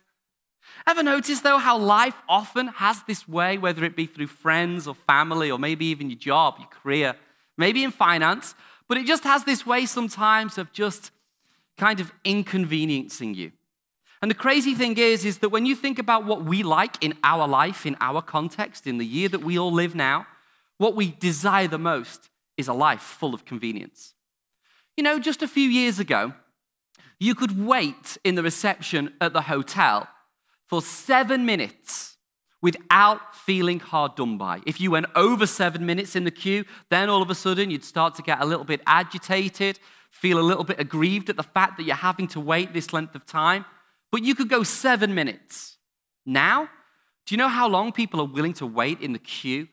Ever 0.85 1.03
notice, 1.03 1.41
though, 1.41 1.57
how 1.57 1.77
life 1.77 2.21
often 2.27 2.67
has 2.67 3.03
this 3.03 3.27
way, 3.27 3.57
whether 3.57 3.85
it 3.85 3.95
be 3.95 4.05
through 4.05 4.27
friends 4.27 4.87
or 4.87 4.95
family 4.95 5.49
or 5.49 5.57
maybe 5.57 5.85
even 5.85 6.09
your 6.09 6.19
job, 6.19 6.55
your 6.59 6.67
career, 6.67 7.15
maybe 7.57 7.83
in 7.83 7.91
finance, 7.91 8.53
but 8.87 8.97
it 8.97 9.05
just 9.05 9.23
has 9.23 9.45
this 9.45 9.65
way 9.65 9.85
sometimes 9.85 10.57
of 10.57 10.73
just 10.73 11.11
kind 11.77 11.99
of 11.99 12.11
inconveniencing 12.25 13.33
you. 13.33 13.51
And 14.21 14.29
the 14.29 14.35
crazy 14.35 14.73
thing 14.73 14.97
is, 14.97 15.25
is 15.25 15.39
that 15.39 15.49
when 15.49 15.65
you 15.65 15.75
think 15.75 15.99
about 15.99 16.25
what 16.25 16.43
we 16.43 16.63
like 16.63 17.03
in 17.03 17.13
our 17.23 17.47
life, 17.47 17.85
in 17.85 17.97
our 17.99 18.21
context, 18.21 18.87
in 18.87 18.97
the 18.97 19.05
year 19.05 19.29
that 19.29 19.43
we 19.43 19.57
all 19.57 19.71
live 19.71 19.95
now, 19.95 20.27
what 20.77 20.95
we 20.95 21.11
desire 21.11 21.67
the 21.67 21.77
most 21.77 22.29
is 22.57 22.67
a 22.67 22.73
life 22.73 23.01
full 23.01 23.33
of 23.33 23.45
convenience. 23.45 24.13
You 24.95 25.03
know, 25.03 25.19
just 25.19 25.41
a 25.41 25.47
few 25.47 25.67
years 25.69 25.99
ago, 25.99 26.33
you 27.19 27.35
could 27.35 27.65
wait 27.65 28.17
in 28.23 28.35
the 28.35 28.43
reception 28.43 29.13
at 29.19 29.33
the 29.33 29.43
hotel 29.43 30.07
for 30.73 30.81
seven 30.81 31.45
minutes 31.45 32.17
without 32.59 33.35
feeling 33.35 33.79
hard 33.79 34.15
done 34.15 34.39
by. 34.39 34.59
If 34.65 34.81
you 34.81 34.89
went 34.89 35.05
over 35.13 35.45
seven 35.45 35.85
minutes 35.85 36.15
in 36.15 36.23
the 36.23 36.31
queue, 36.31 36.65
then 36.89 37.11
all 37.11 37.21
of 37.21 37.29
a 37.29 37.35
sudden 37.35 37.69
you'd 37.69 37.83
start 37.83 38.15
to 38.15 38.23
get 38.23 38.41
a 38.41 38.45
little 38.47 38.65
bit 38.65 38.81
agitated, 38.87 39.77
feel 40.09 40.39
a 40.39 40.41
little 40.41 40.63
bit 40.63 40.79
aggrieved 40.79 41.29
at 41.29 41.37
the 41.37 41.43
fact 41.43 41.77
that 41.77 41.83
you're 41.83 41.95
having 41.95 42.25
to 42.29 42.39
wait 42.39 42.73
this 42.73 42.91
length 42.91 43.13
of 43.13 43.23
time. 43.23 43.65
But 44.11 44.23
you 44.23 44.33
could 44.33 44.49
go 44.49 44.63
seven 44.63 45.13
minutes. 45.13 45.77
Now, 46.25 46.69
do 47.27 47.35
you 47.35 47.37
know 47.37 47.49
how 47.49 47.67
long 47.67 47.91
people 47.91 48.19
are 48.19 48.25
willing 48.25 48.53
to 48.53 48.65
wait 48.65 48.99
in 48.99 49.13
the 49.13 49.19
queue 49.19 49.67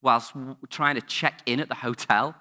whilst 0.00 0.32
trying 0.70 0.94
to 0.94 1.02
check 1.02 1.42
in 1.44 1.60
at 1.60 1.68
the 1.68 1.74
hotel? 1.74 2.34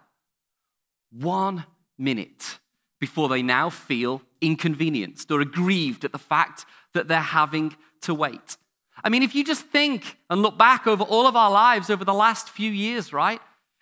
One 1.12 1.66
minute 1.98 2.60
before 3.02 3.28
they 3.28 3.42
now 3.42 3.70
feel 3.70 4.22
inconvenienced 4.40 5.30
or 5.32 5.42
aggrieved 5.42 6.06
at 6.06 6.14
the 6.14 6.18
fact 6.18 6.66
that 6.96 7.08
they're 7.08 7.20
having 7.20 7.76
to 8.06 8.13
wait. 8.13 8.57
I 9.04 9.10
mean, 9.10 9.22
if 9.22 9.36
you 9.36 9.44
just 9.44 9.66
think 9.68 10.18
and 10.30 10.42
look 10.42 10.57
back 10.57 10.88
over 10.88 11.04
all 11.04 11.28
of 11.28 11.36
our 11.36 11.52
lives 11.52 11.90
over 11.90 12.04
the 12.04 12.13
last 12.13 12.50
few 12.50 12.72
years, 12.72 13.13
right? 13.13 13.40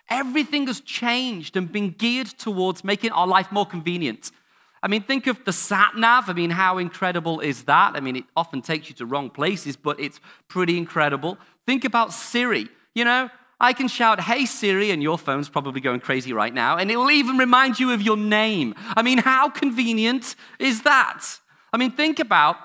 Everything 0.10 0.68
has 0.68 0.82
changed 0.82 1.56
and 1.56 1.72
been 1.72 1.92
geared 1.92 2.28
towards 2.28 2.84
making 2.84 3.12
our 3.12 3.26
life 3.26 3.52
more 3.52 3.66
convenient. 3.66 4.32
I 4.82 4.90
mean, 4.90 5.02
think 5.02 5.28
of 5.28 5.46
the 5.46 5.54
sat 5.54 5.96
nav. 5.96 6.30
I 6.30 6.34
mean, 6.34 6.50
how 6.50 6.78
incredible 6.78 7.40
is 7.40 7.64
that? 7.64 7.96
I 7.96 8.02
mean, 8.02 8.18
it 8.18 8.26
often 8.36 8.62
takes 8.62 8.90
you 8.90 8.96
to 8.96 9.06
wrong 9.06 9.30
places, 9.30 9.78
but 9.78 9.98
it's 9.98 10.20
pretty 10.50 10.78
incredible. 10.78 11.38
Think 11.66 11.86
about 11.86 12.12
Siri. 12.12 12.68
You 12.94 13.06
know, 13.06 13.30
I 13.62 13.72
can 13.72 13.88
shout, 13.88 14.20
Hey 14.20 14.46
Siri, 14.46 14.92
and 14.92 15.02
your 15.02 15.18
phone's 15.18 15.48
probably 15.48 15.80
going 15.80 16.02
crazy 16.02 16.34
right 16.34 16.54
now, 16.54 16.76
and 16.76 16.92
it'll 16.92 17.10
even 17.10 17.38
remind 17.38 17.80
you 17.80 17.92
of 17.92 18.02
your 18.02 18.18
name. 18.18 18.76
I 18.98 19.02
mean, 19.02 19.20
how 19.20 19.50
convenient 19.50 20.36
is 20.60 20.82
that? 20.82 21.24
I 21.72 21.78
mean, 21.78 21.92
think 21.92 22.20
about 22.20 22.58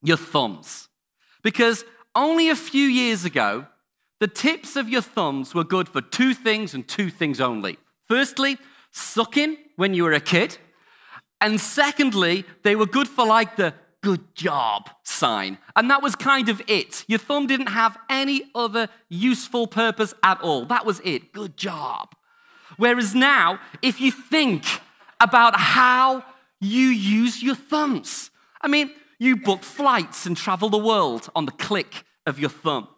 your 0.00 0.16
thumbs. 0.16 0.87
Because 1.48 1.86
only 2.14 2.50
a 2.50 2.54
few 2.54 2.86
years 2.86 3.24
ago, 3.24 3.64
the 4.20 4.28
tips 4.28 4.76
of 4.76 4.86
your 4.86 5.00
thumbs 5.00 5.54
were 5.54 5.64
good 5.64 5.88
for 5.88 6.02
two 6.02 6.34
things 6.34 6.74
and 6.74 6.86
two 6.86 7.08
things 7.08 7.40
only. 7.40 7.78
Firstly, 8.06 8.58
sucking 8.90 9.56
when 9.76 9.94
you 9.94 10.04
were 10.04 10.12
a 10.12 10.20
kid. 10.20 10.58
And 11.40 11.58
secondly, 11.58 12.44
they 12.64 12.76
were 12.76 12.84
good 12.84 13.08
for 13.08 13.26
like 13.26 13.56
the 13.56 13.72
good 14.02 14.34
job 14.34 14.90
sign. 15.04 15.56
And 15.74 15.90
that 15.90 16.02
was 16.02 16.14
kind 16.14 16.50
of 16.50 16.60
it. 16.68 17.06
Your 17.08 17.18
thumb 17.18 17.46
didn't 17.46 17.68
have 17.68 17.96
any 18.10 18.50
other 18.54 18.90
useful 19.08 19.66
purpose 19.66 20.12
at 20.22 20.42
all. 20.42 20.66
That 20.66 20.84
was 20.84 21.00
it. 21.02 21.32
Good 21.32 21.56
job. 21.56 22.14
Whereas 22.76 23.14
now, 23.14 23.58
if 23.80 24.02
you 24.02 24.10
think 24.10 24.64
about 25.18 25.56
how 25.56 26.26
you 26.60 26.88
use 26.88 27.42
your 27.42 27.54
thumbs, 27.54 28.30
I 28.60 28.68
mean, 28.68 28.90
you 29.18 29.36
book 29.36 29.62
flights 29.62 30.26
and 30.26 30.36
travel 30.36 30.68
the 30.68 30.78
world 30.78 31.28
on 31.34 31.46
the 31.46 31.52
click 31.52 32.04
of 32.26 32.38
your 32.38 32.50
thumb. 32.50 32.88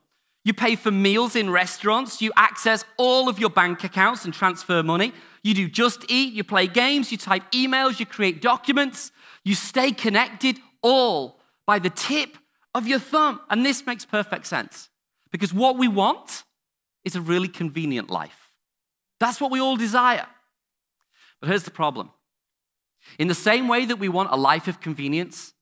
You 0.45 0.55
pay 0.55 0.75
for 0.75 0.91
meals 0.91 1.37
in 1.37 1.51
restaurants. 1.51 2.23
You 2.23 2.33
access 2.37 2.85
all 2.97 3.29
of 3.29 3.39
your 3.39 3.51
bank 3.51 3.85
accounts 3.85 4.25
and 4.25 4.33
transfer 4.33 4.83
money. 4.83 5.13
You 5.43 5.55
do 5.55 5.69
just 5.69 6.05
eat. 6.09 6.33
You 6.33 6.45
play 6.45 6.67
games. 6.67 7.13
You 7.13 7.19
type 7.19 7.51
emails. 7.53 8.01
You 8.01 8.07
create 8.07 8.41
documents. 8.41 9.13
You 9.45 9.55
stay 9.55 9.93
connected 9.93 10.59
all 10.83 11.41
by 11.67 11.79
the 11.79 11.91
tip 11.91 12.39
of 12.75 12.87
your 12.87 12.99
thumb. 12.99 13.41
And 13.51 13.65
this 13.65 13.85
makes 13.87 14.05
perfect 14.05 14.47
sense 14.47 14.89
because 15.31 15.53
what 15.53 15.77
we 15.77 15.89
want 15.89 16.45
is 17.05 17.17
a 17.17 17.21
really 17.21 17.49
convenient 17.49 18.11
life. 18.11 18.53
That's 19.19 19.41
what 19.41 19.51
we 19.51 19.61
all 19.61 19.77
desire. 19.77 20.27
But 21.41 21.49
here's 21.49 21.65
the 21.65 21.71
problem 21.71 22.11
in 23.19 23.29
the 23.29 23.35
same 23.35 23.69
way 23.69 23.87
that 23.87 23.97
we 23.97 24.09
want 24.09 24.31
a 24.31 24.37
life 24.37 24.69
of 24.69 24.81
convenience, 24.81 25.53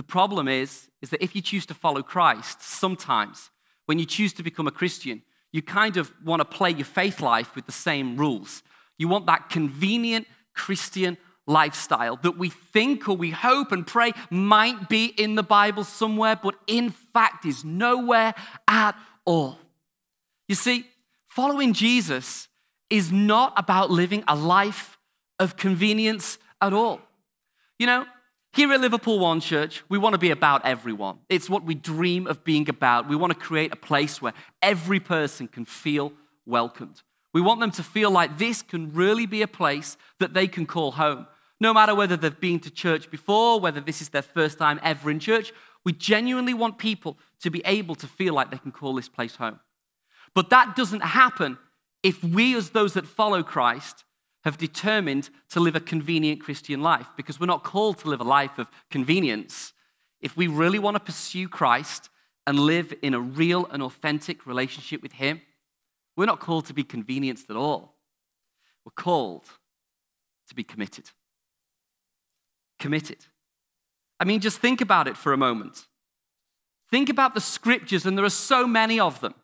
the 0.00 0.04
problem 0.04 0.48
is, 0.48 0.88
is 1.02 1.10
that 1.10 1.22
if 1.22 1.36
you 1.36 1.42
choose 1.42 1.66
to 1.66 1.74
follow 1.74 2.02
Christ, 2.02 2.62
sometimes 2.62 3.50
when 3.84 3.98
you 3.98 4.06
choose 4.06 4.32
to 4.32 4.42
become 4.42 4.66
a 4.66 4.70
Christian, 4.70 5.20
you 5.52 5.60
kind 5.60 5.98
of 5.98 6.10
want 6.24 6.40
to 6.40 6.46
play 6.46 6.70
your 6.70 6.86
faith 6.86 7.20
life 7.20 7.54
with 7.54 7.66
the 7.66 7.72
same 7.72 8.16
rules. 8.16 8.62
You 8.96 9.08
want 9.08 9.26
that 9.26 9.50
convenient 9.50 10.26
Christian 10.54 11.18
lifestyle 11.46 12.16
that 12.22 12.38
we 12.38 12.48
think 12.48 13.10
or 13.10 13.14
we 13.14 13.28
hope 13.28 13.72
and 13.72 13.86
pray 13.86 14.12
might 14.30 14.88
be 14.88 15.04
in 15.04 15.34
the 15.34 15.42
Bible 15.42 15.84
somewhere, 15.84 16.34
but 16.34 16.54
in 16.66 16.88
fact 16.88 17.44
is 17.44 17.62
nowhere 17.62 18.32
at 18.66 18.96
all. 19.26 19.58
You 20.48 20.54
see, 20.54 20.86
following 21.26 21.74
Jesus 21.74 22.48
is 22.88 23.12
not 23.12 23.52
about 23.58 23.90
living 23.90 24.24
a 24.26 24.34
life 24.34 24.96
of 25.38 25.58
convenience 25.58 26.38
at 26.58 26.72
all. 26.72 27.02
You 27.78 27.86
know, 27.86 28.06
here 28.52 28.72
at 28.72 28.80
Liverpool 28.80 29.18
One 29.18 29.40
Church, 29.40 29.82
we 29.88 29.96
want 29.98 30.14
to 30.14 30.18
be 30.18 30.30
about 30.30 30.64
everyone. 30.64 31.18
It's 31.28 31.48
what 31.48 31.64
we 31.64 31.74
dream 31.74 32.26
of 32.26 32.44
being 32.44 32.68
about. 32.68 33.08
We 33.08 33.16
want 33.16 33.32
to 33.32 33.38
create 33.38 33.72
a 33.72 33.76
place 33.76 34.20
where 34.20 34.32
every 34.60 34.98
person 34.98 35.46
can 35.46 35.64
feel 35.64 36.12
welcomed. 36.46 37.02
We 37.32 37.40
want 37.40 37.60
them 37.60 37.70
to 37.72 37.82
feel 37.82 38.10
like 38.10 38.38
this 38.38 38.62
can 38.62 38.92
really 38.92 39.26
be 39.26 39.42
a 39.42 39.46
place 39.46 39.96
that 40.18 40.34
they 40.34 40.48
can 40.48 40.66
call 40.66 40.92
home. 40.92 41.26
No 41.60 41.72
matter 41.72 41.94
whether 41.94 42.16
they've 42.16 42.40
been 42.40 42.58
to 42.60 42.70
church 42.70 43.10
before, 43.10 43.60
whether 43.60 43.80
this 43.80 44.02
is 44.02 44.08
their 44.08 44.22
first 44.22 44.58
time 44.58 44.80
ever 44.82 45.10
in 45.10 45.20
church, 45.20 45.52
we 45.84 45.92
genuinely 45.92 46.54
want 46.54 46.78
people 46.78 47.18
to 47.42 47.50
be 47.50 47.62
able 47.64 47.94
to 47.94 48.06
feel 48.06 48.34
like 48.34 48.50
they 48.50 48.58
can 48.58 48.72
call 48.72 48.94
this 48.94 49.08
place 49.08 49.36
home. 49.36 49.60
But 50.34 50.50
that 50.50 50.74
doesn't 50.74 51.02
happen 51.02 51.58
if 52.02 52.22
we, 52.24 52.56
as 52.56 52.70
those 52.70 52.94
that 52.94 53.06
follow 53.06 53.42
Christ, 53.42 54.04
have 54.44 54.56
determined 54.56 55.28
to 55.50 55.60
live 55.60 55.76
a 55.76 55.80
convenient 55.80 56.40
Christian 56.40 56.82
life, 56.82 57.06
because 57.16 57.38
we're 57.38 57.46
not 57.46 57.64
called 57.64 57.98
to 57.98 58.08
live 58.08 58.20
a 58.20 58.24
life 58.24 58.58
of 58.58 58.70
convenience. 58.90 59.72
If 60.20 60.36
we 60.36 60.46
really 60.46 60.78
want 60.78 60.96
to 60.96 61.00
pursue 61.00 61.48
Christ 61.48 62.08
and 62.46 62.58
live 62.58 62.94
in 63.02 63.14
a 63.14 63.20
real 63.20 63.66
and 63.66 63.82
authentic 63.82 64.46
relationship 64.46 65.02
with 65.02 65.12
Him, 65.12 65.42
we're 66.16 66.26
not 66.26 66.40
called 66.40 66.66
to 66.66 66.74
be 66.74 66.84
convenienced 66.84 67.50
at 67.50 67.56
all. 67.56 67.96
We're 68.84 68.92
called 68.92 69.44
to 70.48 70.54
be 70.54 70.64
committed. 70.64 71.10
Committed. 72.78 73.26
I 74.18 74.24
mean, 74.24 74.40
just 74.40 74.58
think 74.58 74.80
about 74.80 75.06
it 75.06 75.16
for 75.16 75.32
a 75.32 75.38
moment. 75.38 75.86
Think 76.90 77.08
about 77.08 77.34
the 77.34 77.40
scriptures, 77.40 78.04
and 78.04 78.18
there 78.18 78.24
are 78.24 78.30
so 78.30 78.66
many 78.66 78.98
of 78.98 79.20
them. 79.20 79.34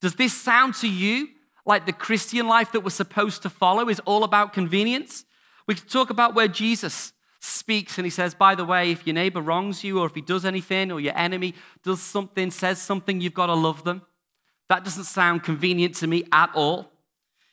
Does 0.00 0.16
this 0.16 0.32
sound 0.32 0.74
to 0.76 0.88
you 0.88 1.28
like 1.66 1.86
the 1.86 1.92
Christian 1.92 2.46
life 2.46 2.72
that 2.72 2.80
we're 2.80 2.90
supposed 2.90 3.42
to 3.42 3.50
follow 3.50 3.88
is 3.88 4.00
all 4.00 4.24
about 4.24 4.52
convenience? 4.52 5.24
We 5.66 5.74
could 5.74 5.90
talk 5.90 6.10
about 6.10 6.34
where 6.34 6.48
Jesus 6.48 7.12
speaks 7.40 7.98
and 7.98 8.06
he 8.06 8.10
says, 8.10 8.34
by 8.34 8.54
the 8.54 8.64
way, 8.64 8.90
if 8.90 9.06
your 9.06 9.14
neighbor 9.14 9.40
wrongs 9.40 9.84
you 9.84 10.00
or 10.00 10.06
if 10.06 10.14
he 10.14 10.20
does 10.20 10.44
anything 10.44 10.90
or 10.90 11.00
your 11.00 11.16
enemy 11.16 11.54
does 11.82 12.00
something, 12.00 12.50
says 12.50 12.80
something, 12.80 13.20
you've 13.20 13.34
got 13.34 13.46
to 13.46 13.54
love 13.54 13.84
them. 13.84 14.02
That 14.68 14.84
doesn't 14.84 15.04
sound 15.04 15.42
convenient 15.42 15.94
to 15.96 16.06
me 16.06 16.24
at 16.32 16.50
all. 16.54 16.90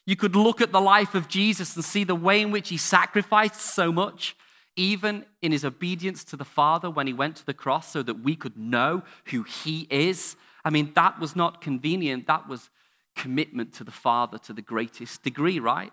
You 0.05 0.15
could 0.15 0.35
look 0.35 0.61
at 0.61 0.71
the 0.71 0.81
life 0.81 1.13
of 1.13 1.27
Jesus 1.27 1.75
and 1.75 1.85
see 1.85 2.03
the 2.03 2.15
way 2.15 2.41
in 2.41 2.51
which 2.51 2.69
he 2.69 2.77
sacrificed 2.77 3.61
so 3.61 3.91
much, 3.91 4.35
even 4.75 5.25
in 5.41 5.51
his 5.51 5.63
obedience 5.63 6.23
to 6.25 6.37
the 6.37 6.45
Father 6.45 6.89
when 6.89 7.07
he 7.07 7.13
went 7.13 7.35
to 7.37 7.45
the 7.45 7.53
cross, 7.53 7.91
so 7.91 8.01
that 8.01 8.23
we 8.23 8.35
could 8.35 8.57
know 8.57 9.03
who 9.25 9.43
he 9.43 9.87
is. 9.89 10.35
I 10.65 10.69
mean, 10.69 10.91
that 10.95 11.19
was 11.19 11.35
not 11.35 11.61
convenient, 11.61 12.27
that 12.27 12.47
was 12.47 12.69
commitment 13.15 13.73
to 13.73 13.83
the 13.83 13.91
Father 13.91 14.37
to 14.39 14.53
the 14.53 14.61
greatest 14.61 15.23
degree, 15.23 15.59
right? 15.59 15.91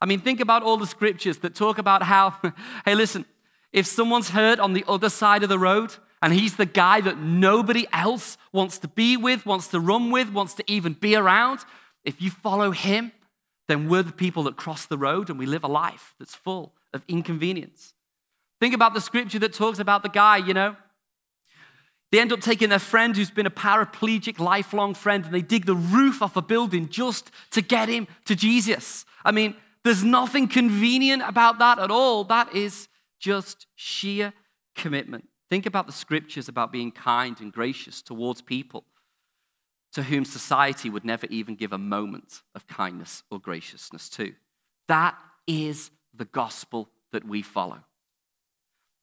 I 0.00 0.06
mean, 0.06 0.20
think 0.20 0.40
about 0.40 0.62
all 0.62 0.76
the 0.76 0.86
scriptures 0.86 1.38
that 1.38 1.54
talk 1.54 1.78
about 1.78 2.02
how, 2.02 2.34
hey, 2.84 2.94
listen, 2.94 3.24
if 3.72 3.86
someone's 3.86 4.30
hurt 4.30 4.58
on 4.58 4.72
the 4.72 4.84
other 4.86 5.08
side 5.08 5.42
of 5.42 5.48
the 5.48 5.58
road, 5.58 5.96
and 6.24 6.32
he's 6.32 6.56
the 6.56 6.64
guy 6.64 7.02
that 7.02 7.18
nobody 7.18 7.86
else 7.92 8.38
wants 8.50 8.78
to 8.78 8.88
be 8.88 9.14
with, 9.14 9.44
wants 9.44 9.68
to 9.68 9.78
run 9.78 10.10
with, 10.10 10.30
wants 10.30 10.54
to 10.54 10.64
even 10.66 10.94
be 10.94 11.14
around. 11.14 11.60
If 12.02 12.22
you 12.22 12.30
follow 12.30 12.70
him, 12.70 13.12
then 13.68 13.90
we're 13.90 14.02
the 14.02 14.12
people 14.12 14.44
that 14.44 14.56
cross 14.56 14.86
the 14.86 14.96
road 14.96 15.28
and 15.28 15.38
we 15.38 15.44
live 15.44 15.64
a 15.64 15.68
life 15.68 16.14
that's 16.18 16.34
full 16.34 16.72
of 16.94 17.04
inconvenience. 17.08 17.92
Think 18.58 18.74
about 18.74 18.94
the 18.94 19.02
scripture 19.02 19.38
that 19.40 19.52
talks 19.52 19.78
about 19.78 20.02
the 20.02 20.08
guy, 20.08 20.38
you 20.38 20.54
know. 20.54 20.76
They 22.14 22.20
end 22.20 22.32
up 22.32 22.40
taking 22.40 22.68
their 22.68 22.78
friend 22.78 23.16
who's 23.16 23.32
been 23.32 23.44
a 23.44 23.50
paraplegic, 23.50 24.38
lifelong 24.38 24.94
friend, 24.94 25.24
and 25.24 25.34
they 25.34 25.42
dig 25.42 25.66
the 25.66 25.74
roof 25.74 26.22
off 26.22 26.36
a 26.36 26.42
building 26.42 26.88
just 26.88 27.32
to 27.50 27.60
get 27.60 27.88
him 27.88 28.06
to 28.26 28.36
Jesus. 28.36 29.04
I 29.24 29.32
mean, 29.32 29.56
there's 29.82 30.04
nothing 30.04 30.46
convenient 30.46 31.24
about 31.26 31.58
that 31.58 31.80
at 31.80 31.90
all. 31.90 32.22
That 32.22 32.54
is 32.54 32.86
just 33.18 33.66
sheer 33.74 34.32
commitment. 34.76 35.26
Think 35.50 35.66
about 35.66 35.86
the 35.86 35.92
scriptures 35.92 36.48
about 36.48 36.70
being 36.70 36.92
kind 36.92 37.36
and 37.40 37.52
gracious 37.52 38.00
towards 38.00 38.42
people 38.42 38.84
to 39.94 40.04
whom 40.04 40.24
society 40.24 40.88
would 40.88 41.04
never 41.04 41.26
even 41.30 41.56
give 41.56 41.72
a 41.72 41.78
moment 41.78 42.42
of 42.54 42.68
kindness 42.68 43.24
or 43.28 43.40
graciousness 43.40 44.08
to. 44.10 44.34
That 44.86 45.18
is 45.48 45.90
the 46.16 46.26
gospel 46.26 46.90
that 47.10 47.26
we 47.26 47.42
follow. 47.42 47.80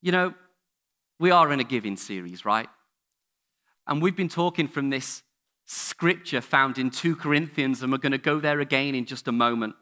You 0.02 0.14
know, 0.14 0.34
we 1.20 1.32
are 1.32 1.52
in 1.52 1.60
a 1.60 1.66
giving 1.66 1.98
series, 1.98 2.46
right? 2.46 2.70
And 3.92 4.02
we've 4.02 4.16
been 4.16 4.30
talking 4.30 4.70
from 4.70 4.90
this 4.90 5.22
scripture 5.66 6.40
found 6.40 6.78
in 6.78 6.92
2 6.92 7.14
Corinthians, 7.14 7.84
and 7.84 7.92
we're 7.92 7.98
going 7.98 8.14
to 8.14 8.18
go 8.18 8.40
there 8.40 8.62
again 8.62 8.96
in 8.96 9.04
just 9.04 9.28
a 9.28 9.34
moment. 9.34 9.76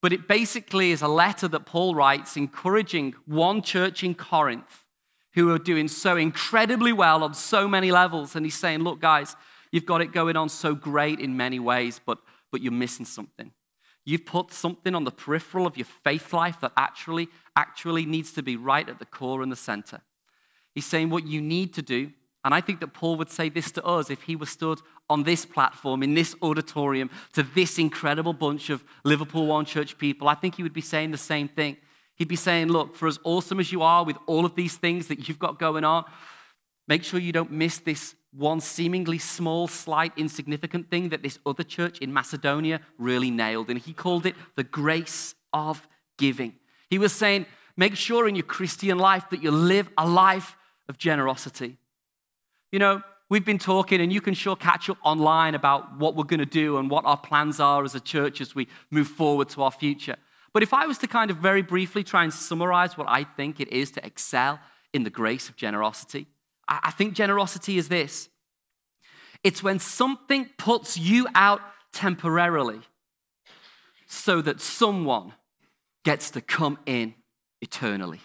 But 0.00 0.14
it 0.14 0.26
basically 0.26 0.90
is 0.90 1.02
a 1.02 1.08
letter 1.08 1.46
that 1.48 1.66
Paul 1.66 1.94
writes 1.94 2.34
encouraging 2.34 3.14
one 3.26 3.60
church 3.60 4.02
in 4.02 4.14
Corinth 4.14 4.86
who 5.34 5.52
are 5.52 5.58
doing 5.58 5.86
so 5.86 6.16
incredibly 6.16 6.94
well 6.94 7.22
on 7.22 7.34
so 7.34 7.68
many 7.68 7.92
levels. 7.92 8.34
And 8.34 8.46
he's 8.46 8.56
saying, 8.56 8.80
Look, 8.80 9.02
guys, 9.02 9.36
you've 9.70 9.84
got 9.84 10.00
it 10.00 10.10
going 10.10 10.38
on 10.38 10.48
so 10.48 10.74
great 10.74 11.20
in 11.20 11.36
many 11.36 11.58
ways, 11.58 12.00
but, 12.06 12.20
but 12.50 12.62
you're 12.62 12.72
missing 12.72 13.04
something. 13.04 13.50
You've 14.06 14.24
put 14.24 14.50
something 14.50 14.94
on 14.94 15.04
the 15.04 15.10
peripheral 15.10 15.66
of 15.66 15.76
your 15.76 15.84
faith 16.04 16.32
life 16.32 16.58
that 16.62 16.72
actually, 16.74 17.28
actually 17.54 18.06
needs 18.06 18.32
to 18.32 18.42
be 18.42 18.56
right 18.56 18.88
at 18.88 18.98
the 18.98 19.04
core 19.04 19.42
and 19.42 19.52
the 19.52 19.56
center. 19.56 20.00
He's 20.74 20.86
saying 20.86 21.10
what 21.10 21.26
you 21.26 21.42
need 21.42 21.74
to 21.74 21.82
do, 21.82 22.12
and 22.44 22.52
I 22.54 22.60
think 22.60 22.80
that 22.80 22.92
Paul 22.92 23.16
would 23.16 23.30
say 23.30 23.48
this 23.48 23.72
to 23.72 23.84
us 23.84 24.10
if 24.10 24.22
he 24.22 24.36
was 24.36 24.50
stood 24.50 24.80
on 25.08 25.22
this 25.22 25.46
platform, 25.46 26.02
in 26.02 26.14
this 26.14 26.36
auditorium, 26.42 27.10
to 27.32 27.42
this 27.42 27.78
incredible 27.78 28.34
bunch 28.34 28.68
of 28.68 28.84
Liverpool 29.02 29.46
One 29.46 29.64
Church 29.64 29.96
people. 29.96 30.28
I 30.28 30.34
think 30.34 30.56
he 30.56 30.62
would 30.62 30.74
be 30.74 30.82
saying 30.82 31.10
the 31.10 31.18
same 31.18 31.48
thing. 31.48 31.78
He'd 32.16 32.28
be 32.28 32.36
saying, 32.36 32.68
Look, 32.68 32.94
for 32.94 33.08
as 33.08 33.18
awesome 33.24 33.60
as 33.60 33.72
you 33.72 33.82
are 33.82 34.04
with 34.04 34.18
all 34.26 34.44
of 34.44 34.54
these 34.54 34.76
things 34.76 35.08
that 35.08 35.26
you've 35.26 35.38
got 35.38 35.58
going 35.58 35.84
on, 35.84 36.04
make 36.86 37.02
sure 37.02 37.18
you 37.18 37.32
don't 37.32 37.50
miss 37.50 37.78
this 37.78 38.14
one 38.30 38.60
seemingly 38.60 39.18
small, 39.18 39.66
slight, 39.66 40.12
insignificant 40.16 40.90
thing 40.90 41.08
that 41.10 41.22
this 41.22 41.38
other 41.46 41.62
church 41.62 41.98
in 42.00 42.12
Macedonia 42.12 42.80
really 42.98 43.30
nailed. 43.30 43.70
And 43.70 43.78
he 43.78 43.92
called 43.92 44.26
it 44.26 44.34
the 44.56 44.64
grace 44.64 45.34
of 45.52 45.88
giving. 46.18 46.54
He 46.90 46.98
was 46.98 47.12
saying, 47.12 47.46
Make 47.76 47.96
sure 47.96 48.28
in 48.28 48.36
your 48.36 48.44
Christian 48.44 48.98
life 48.98 49.30
that 49.30 49.42
you 49.42 49.50
live 49.50 49.88
a 49.96 50.06
life 50.06 50.56
of 50.88 50.98
generosity. 50.98 51.78
You 52.74 52.80
know, 52.80 53.02
we've 53.30 53.44
been 53.44 53.60
talking, 53.60 54.00
and 54.00 54.12
you 54.12 54.20
can 54.20 54.34
sure 54.34 54.56
catch 54.56 54.90
up 54.90 54.98
online 55.04 55.54
about 55.54 55.96
what 55.96 56.16
we're 56.16 56.24
going 56.24 56.40
to 56.40 56.44
do 56.44 56.76
and 56.76 56.90
what 56.90 57.04
our 57.04 57.16
plans 57.16 57.60
are 57.60 57.84
as 57.84 57.94
a 57.94 58.00
church 58.00 58.40
as 58.40 58.56
we 58.56 58.66
move 58.90 59.06
forward 59.06 59.48
to 59.50 59.62
our 59.62 59.70
future. 59.70 60.16
But 60.52 60.64
if 60.64 60.74
I 60.74 60.84
was 60.84 60.98
to 60.98 61.06
kind 61.06 61.30
of 61.30 61.36
very 61.36 61.62
briefly 61.62 62.02
try 62.02 62.24
and 62.24 62.34
summarize 62.34 62.98
what 62.98 63.06
I 63.08 63.22
think 63.22 63.60
it 63.60 63.68
is 63.68 63.92
to 63.92 64.04
excel 64.04 64.58
in 64.92 65.04
the 65.04 65.10
grace 65.10 65.48
of 65.48 65.54
generosity, 65.54 66.26
I 66.66 66.90
think 66.90 67.14
generosity 67.14 67.78
is 67.78 67.88
this 67.88 68.28
it's 69.44 69.62
when 69.62 69.78
something 69.78 70.50
puts 70.58 70.98
you 70.98 71.28
out 71.36 71.60
temporarily 71.92 72.80
so 74.08 74.42
that 74.42 74.60
someone 74.60 75.32
gets 76.04 76.28
to 76.32 76.40
come 76.40 76.80
in 76.86 77.14
eternally. 77.62 78.18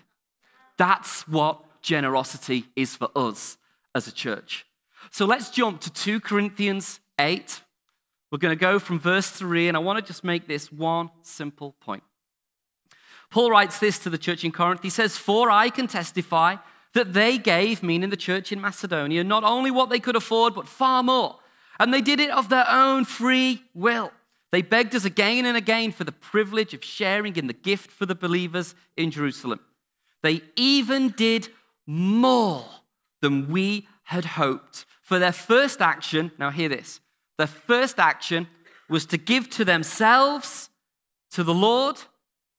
That's 0.80 1.28
what 1.28 1.84
generosity 1.84 2.66
is 2.76 2.96
for 2.96 3.12
us 3.16 3.59
as 3.96 4.08
a 4.08 4.12
church. 4.12 4.66
So 5.12 5.26
let's 5.26 5.50
jump 5.50 5.82
to 5.82 5.92
2 5.92 6.20
Corinthians 6.20 7.00
8. 7.20 7.62
We're 8.32 8.38
going 8.38 8.56
to 8.56 8.62
go 8.62 8.80
from 8.80 9.00
verse 9.00 9.30
3, 9.30 9.68
and 9.68 9.78
I 9.78 9.80
want 9.80 9.98
to 9.98 10.06
just 10.06 10.24
make 10.24 10.48
this 10.48 10.72
one 10.72 11.10
simple 11.24 11.76
point. 11.80 12.04
Paul 13.32 13.52
writes 13.52 13.80
this 13.80 14.00
to 14.00 14.10
the 14.10 14.18
church 14.18 14.44
in 14.44 14.52
Corinth. 14.52 14.82
He 14.84 14.90
says, 14.90 15.18
For 15.18 15.50
I 15.50 15.70
can 15.70 15.88
testify 15.88 16.58
that 16.94 17.14
they 17.14 17.38
gave, 17.38 17.84
meaning 17.84 18.10
the 18.10 18.18
church 18.18 18.52
in 18.52 18.62
Macedonia, 18.62 19.24
not 19.24 19.44
only 19.44 19.72
what 19.72 19.90
they 19.90 20.00
could 20.00 20.16
afford, 20.16 20.56
but 20.56 20.68
far 20.68 21.04
more. 21.04 21.40
And 21.80 21.94
they 21.94 22.02
did 22.02 22.20
it 22.20 22.32
of 22.32 22.50
their 22.50 22.66
own 22.70 23.06
free 23.06 23.64
will. 23.74 24.12
They 24.52 24.64
begged 24.64 24.96
us 24.96 25.06
again 25.06 25.46
and 25.46 25.56
again 25.56 25.92
for 25.92 26.04
the 26.04 26.12
privilege 26.12 26.74
of 26.74 26.84
sharing 26.84 27.36
in 27.36 27.48
the 27.48 27.54
gift 27.54 27.92
for 27.92 28.06
the 28.06 28.16
believers 28.16 28.74
in 28.98 29.12
Jerusalem. 29.12 29.60
They 30.24 30.42
even 30.56 31.10
did 31.10 31.50
more 31.86 32.66
than 33.22 33.50
we 33.50 33.88
had 34.04 34.26
hoped. 34.26 34.86
For 35.02 35.20
their 35.20 35.32
first 35.32 35.82
action, 35.82 36.32
now 36.38 36.50
hear 36.50 36.70
this, 36.70 37.00
their 37.38 37.48
first 37.48 38.00
action 38.00 38.48
was 38.90 39.06
to 39.08 39.18
give 39.18 39.50
to 39.52 39.66
themselves, 39.66 40.70
to 41.32 41.44
the 41.44 41.54
Lord, 41.54 42.02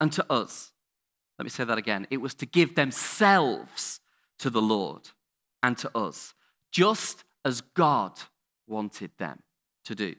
and 0.01 0.13
to 0.13 0.33
us. 0.33 0.73
Let 1.39 1.45
me 1.45 1.51
say 1.51 1.65
that 1.65 1.79
again. 1.79 2.07
It 2.11 2.19
was 2.19 2.35
to 2.35 2.47
give 2.47 2.75
themselves 2.75 4.01
to 4.39 4.51
the 4.51 4.63
Lord 4.63 5.11
and 5.63 5.77
to 5.79 5.91
us, 5.97 6.35
just 6.71 7.25
as 7.45 7.61
God 7.61 8.13
wanted 8.67 9.11
them 9.19 9.43
to 9.85 9.95
do. 9.95 10.15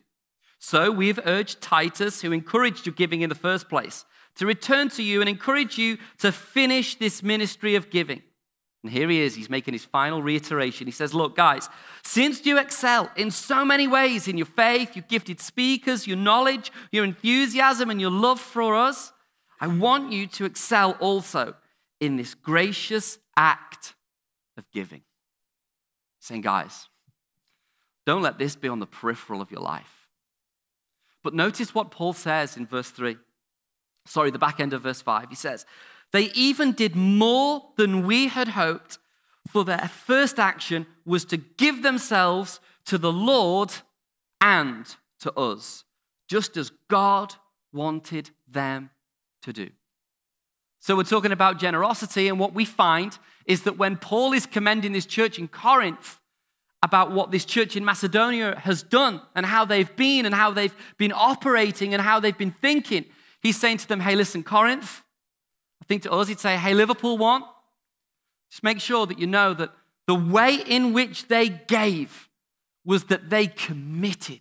So 0.60 0.92
we've 0.92 1.20
urged 1.26 1.62
Titus, 1.62 2.22
who 2.22 2.32
encouraged 2.32 2.86
your 2.86 2.94
giving 2.94 3.22
in 3.22 3.30
the 3.30 3.36
first 3.36 3.70
place, 3.70 4.06
to 4.36 4.46
return 4.46 4.90
to 4.90 5.04
you 5.04 5.20
and 5.20 5.30
encourage 5.30 5.78
you 5.78 5.98
to 6.20 6.32
finish 6.32 6.96
this 6.96 7.24
ministry 7.24 7.76
of 7.76 7.90
giving. 7.90 8.22
And 8.84 8.92
here 8.92 9.10
he 9.10 9.22
is, 9.22 9.36
he's 9.36 9.50
making 9.50 9.74
his 9.74 9.86
final 9.86 10.24
reiteration. 10.24 10.88
He 10.88 10.92
says, 10.92 11.14
Look, 11.14 11.36
guys, 11.36 11.70
since 12.04 12.46
you 12.46 12.58
excel 12.58 13.12
in 13.16 13.30
so 13.30 13.64
many 13.64 13.88
ways 13.88 14.28
in 14.28 14.38
your 14.38 14.48
faith, 14.48 14.96
your 14.96 15.06
gifted 15.08 15.40
speakers, 15.40 16.08
your 16.08 16.18
knowledge, 16.18 16.72
your 16.92 17.06
enthusiasm, 17.06 17.92
and 17.92 18.02
your 18.02 18.10
love 18.10 18.40
for 18.40 18.76
us, 18.76 19.12
I 19.60 19.68
want 19.68 20.12
you 20.12 20.26
to 20.28 20.46
excel 20.46 20.98
also 21.00 21.54
in 22.00 22.18
this 22.18 22.34
gracious 22.34 23.20
act 23.38 23.94
of 24.58 24.70
giving. 24.72 25.04
Saying, 26.20 26.42
guys, 26.42 26.88
don't 28.06 28.24
let 28.24 28.40
this 28.40 28.56
be 28.56 28.68
on 28.68 28.80
the 28.80 28.88
peripheral 28.88 29.42
of 29.42 29.52
your 29.52 29.62
life. 29.62 30.08
But 31.24 31.36
notice 31.36 31.76
what 31.76 31.92
Paul 31.92 32.14
says 32.14 32.58
in 32.58 32.66
verse 32.66 32.90
3. 32.90 33.18
Sorry, 34.06 34.32
the 34.32 34.40
back 34.40 34.60
end 34.60 34.74
of 34.74 34.82
verse 34.82 35.02
5. 35.02 35.30
He 35.30 35.36
says, 35.36 35.68
They 36.12 36.26
even 36.34 36.74
did 36.74 36.96
more 36.96 37.70
than 37.78 38.06
we 38.06 38.28
had 38.28 38.50
hoped, 38.50 38.98
for 39.48 39.64
their 39.64 39.90
first 39.90 40.40
action 40.40 40.86
was 41.06 41.26
to 41.26 41.38
give 41.38 41.84
themselves 41.84 42.60
to 42.86 42.98
the 42.98 43.12
Lord 43.12 43.72
and 44.40 44.86
to 45.20 45.34
us, 45.34 45.84
just 46.28 46.58
as 46.58 46.72
God 46.90 47.36
wanted 47.74 48.32
them 48.48 48.90
to 49.44 49.54
do. 49.54 49.70
So, 50.80 50.96
we're 50.96 51.04
talking 51.04 51.32
about 51.32 51.60
generosity, 51.60 52.28
and 52.28 52.40
what 52.40 52.54
we 52.54 52.66
find 52.66 53.18
is 53.46 53.64
that 53.64 53.78
when 53.78 53.98
Paul 53.98 54.34
is 54.34 54.46
commending 54.46 54.94
this 54.94 55.06
church 55.06 55.38
in 55.38 55.48
Corinth 55.48 56.20
about 56.84 57.12
what 57.12 57.32
this 57.32 57.46
church 57.46 57.76
in 57.76 57.86
Macedonia 57.86 58.60
has 58.60 58.82
done 58.82 59.22
and 59.36 59.46
how 59.46 59.66
they've 59.66 59.96
been 59.96 60.26
and 60.26 60.34
how 60.34 60.52
they've 60.52 60.76
been 60.98 61.12
operating 61.12 61.94
and 61.94 62.02
how 62.02 62.20
they've 62.20 62.38
been 62.38 62.52
thinking, 62.52 63.06
he's 63.42 63.60
saying 63.60 63.78
to 63.78 63.88
them, 63.88 64.00
Hey, 64.00 64.16
listen, 64.16 64.44
Corinth, 64.44 65.04
think 65.92 66.04
to 66.04 66.12
us, 66.14 66.30
he'd 66.30 66.40
say, 66.40 66.56
Hey, 66.56 66.74
Liverpool 66.74 67.18
one, 67.18 67.44
just 68.50 68.64
make 68.64 68.80
sure 68.80 69.06
that 69.06 69.20
you 69.20 69.28
know 69.28 69.54
that 69.54 69.72
the 70.08 70.16
way 70.16 70.56
in 70.56 70.94
which 70.94 71.28
they 71.28 71.50
gave 71.50 72.30
was 72.86 73.06
that 73.06 73.30
they 73.30 73.48
committed 73.48 74.40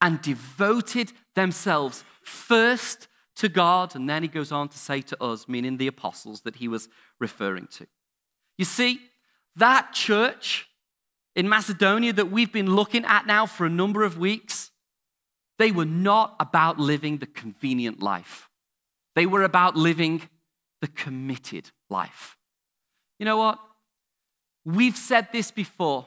and 0.00 0.22
devoted 0.22 1.12
themselves 1.34 2.02
first 2.22 3.08
to 3.36 3.50
God. 3.50 3.94
And 3.94 4.08
then 4.08 4.22
he 4.22 4.28
goes 4.28 4.50
on 4.50 4.68
to 4.70 4.78
say 4.78 5.02
to 5.02 5.22
us, 5.22 5.46
meaning 5.46 5.76
the 5.76 5.86
apostles 5.86 6.40
that 6.42 6.56
he 6.56 6.66
was 6.66 6.88
referring 7.20 7.66
to. 7.72 7.86
You 8.56 8.64
see, 8.64 9.00
that 9.54 9.92
church 9.92 10.66
in 11.34 11.46
Macedonia 11.46 12.14
that 12.14 12.30
we've 12.30 12.52
been 12.52 12.74
looking 12.74 13.04
at 13.04 13.26
now 13.26 13.44
for 13.44 13.66
a 13.66 13.70
number 13.70 14.02
of 14.02 14.16
weeks, 14.16 14.70
they 15.58 15.70
were 15.70 15.84
not 15.84 16.36
about 16.40 16.80
living 16.80 17.18
the 17.18 17.26
convenient 17.26 18.02
life. 18.02 18.48
They 19.14 19.26
were 19.26 19.42
about 19.42 19.76
living 19.76 20.22
the 20.80 20.88
committed 20.88 21.70
life. 21.88 22.36
You 23.18 23.24
know 23.24 23.36
what? 23.36 23.58
We've 24.64 24.96
said 24.96 25.28
this 25.32 25.50
before, 25.50 26.06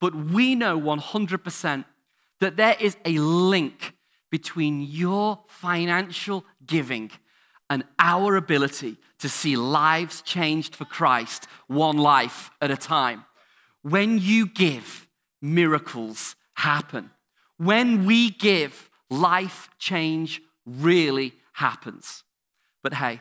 but 0.00 0.14
we 0.14 0.54
know 0.54 0.80
100% 0.80 1.84
that 2.40 2.56
there 2.56 2.76
is 2.80 2.96
a 3.04 3.18
link 3.18 3.94
between 4.30 4.82
your 4.82 5.40
financial 5.46 6.44
giving 6.66 7.10
and 7.70 7.84
our 7.98 8.36
ability 8.36 8.96
to 9.18 9.28
see 9.28 9.56
lives 9.56 10.22
changed 10.22 10.74
for 10.74 10.84
Christ, 10.84 11.46
one 11.66 11.98
life 11.98 12.50
at 12.60 12.70
a 12.70 12.76
time. 12.76 13.24
When 13.82 14.18
you 14.18 14.46
give, 14.46 15.06
miracles 15.42 16.36
happen. 16.54 17.10
When 17.56 18.06
we 18.06 18.30
give, 18.30 18.90
life 19.10 19.68
change 19.78 20.40
really 20.64 21.34
happens. 21.54 22.24
But 22.82 22.94
hey, 22.94 23.20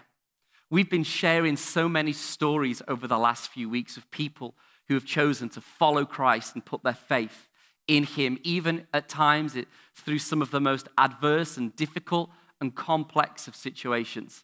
we've 0.70 0.90
been 0.90 1.04
sharing 1.04 1.58
so 1.58 1.88
many 1.88 2.14
stories 2.14 2.82
over 2.88 3.08
the 3.08 3.18
last 3.18 3.50
few 3.50 3.70
weeks 3.70 3.98
of 3.98 4.10
people 4.12 4.56
who 4.88 4.94
have 4.94 5.06
chosen 5.06 5.50
to 5.50 5.62
follow 5.62 6.06
Christ 6.06 6.54
and 6.56 6.66
put 6.66 6.84
their 6.84 6.94
faith 6.94 7.50
in 7.88 8.04
Him, 8.04 8.38
even 8.44 8.88
at 8.94 9.08
times 9.08 9.56
it, 9.56 9.68
through 9.96 10.20
some 10.20 10.42
of 10.42 10.52
the 10.52 10.60
most 10.60 10.88
adverse 10.98 11.58
and 11.58 11.76
difficult 11.76 12.30
and 12.60 12.76
complex 12.76 13.48
of 13.48 13.56
situations. 13.56 14.44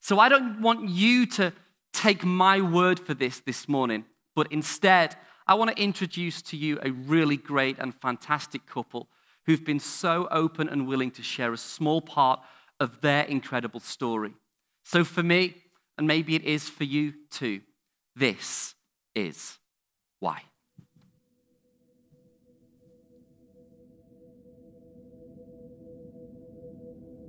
So 0.00 0.18
I 0.18 0.28
don't 0.28 0.60
want 0.60 0.88
you 0.88 1.26
to 1.26 1.52
take 1.92 2.24
my 2.24 2.60
word 2.60 2.98
for 2.98 3.14
this 3.14 3.40
this 3.40 3.68
morning, 3.68 4.04
but 4.34 4.50
instead, 4.50 5.16
I 5.46 5.54
want 5.54 5.70
to 5.70 5.82
introduce 5.82 6.42
to 6.42 6.56
you 6.56 6.78
a 6.82 6.90
really 6.90 7.36
great 7.36 7.78
and 7.78 7.94
fantastic 7.94 8.66
couple 8.66 9.08
who've 9.46 9.64
been 9.64 9.80
so 9.80 10.26
open 10.30 10.68
and 10.68 10.88
willing 10.88 11.10
to 11.12 11.22
share 11.22 11.52
a 11.52 11.58
small 11.58 12.00
part 12.00 12.40
of 12.80 13.00
their 13.02 13.24
incredible 13.24 13.80
story. 13.80 14.34
So, 14.84 15.02
for 15.02 15.22
me, 15.22 15.54
and 15.98 16.06
maybe 16.06 16.34
it 16.34 16.44
is 16.44 16.68
for 16.68 16.84
you 16.84 17.14
too, 17.30 17.62
this 18.14 18.74
is 19.14 19.58
why. 20.20 20.42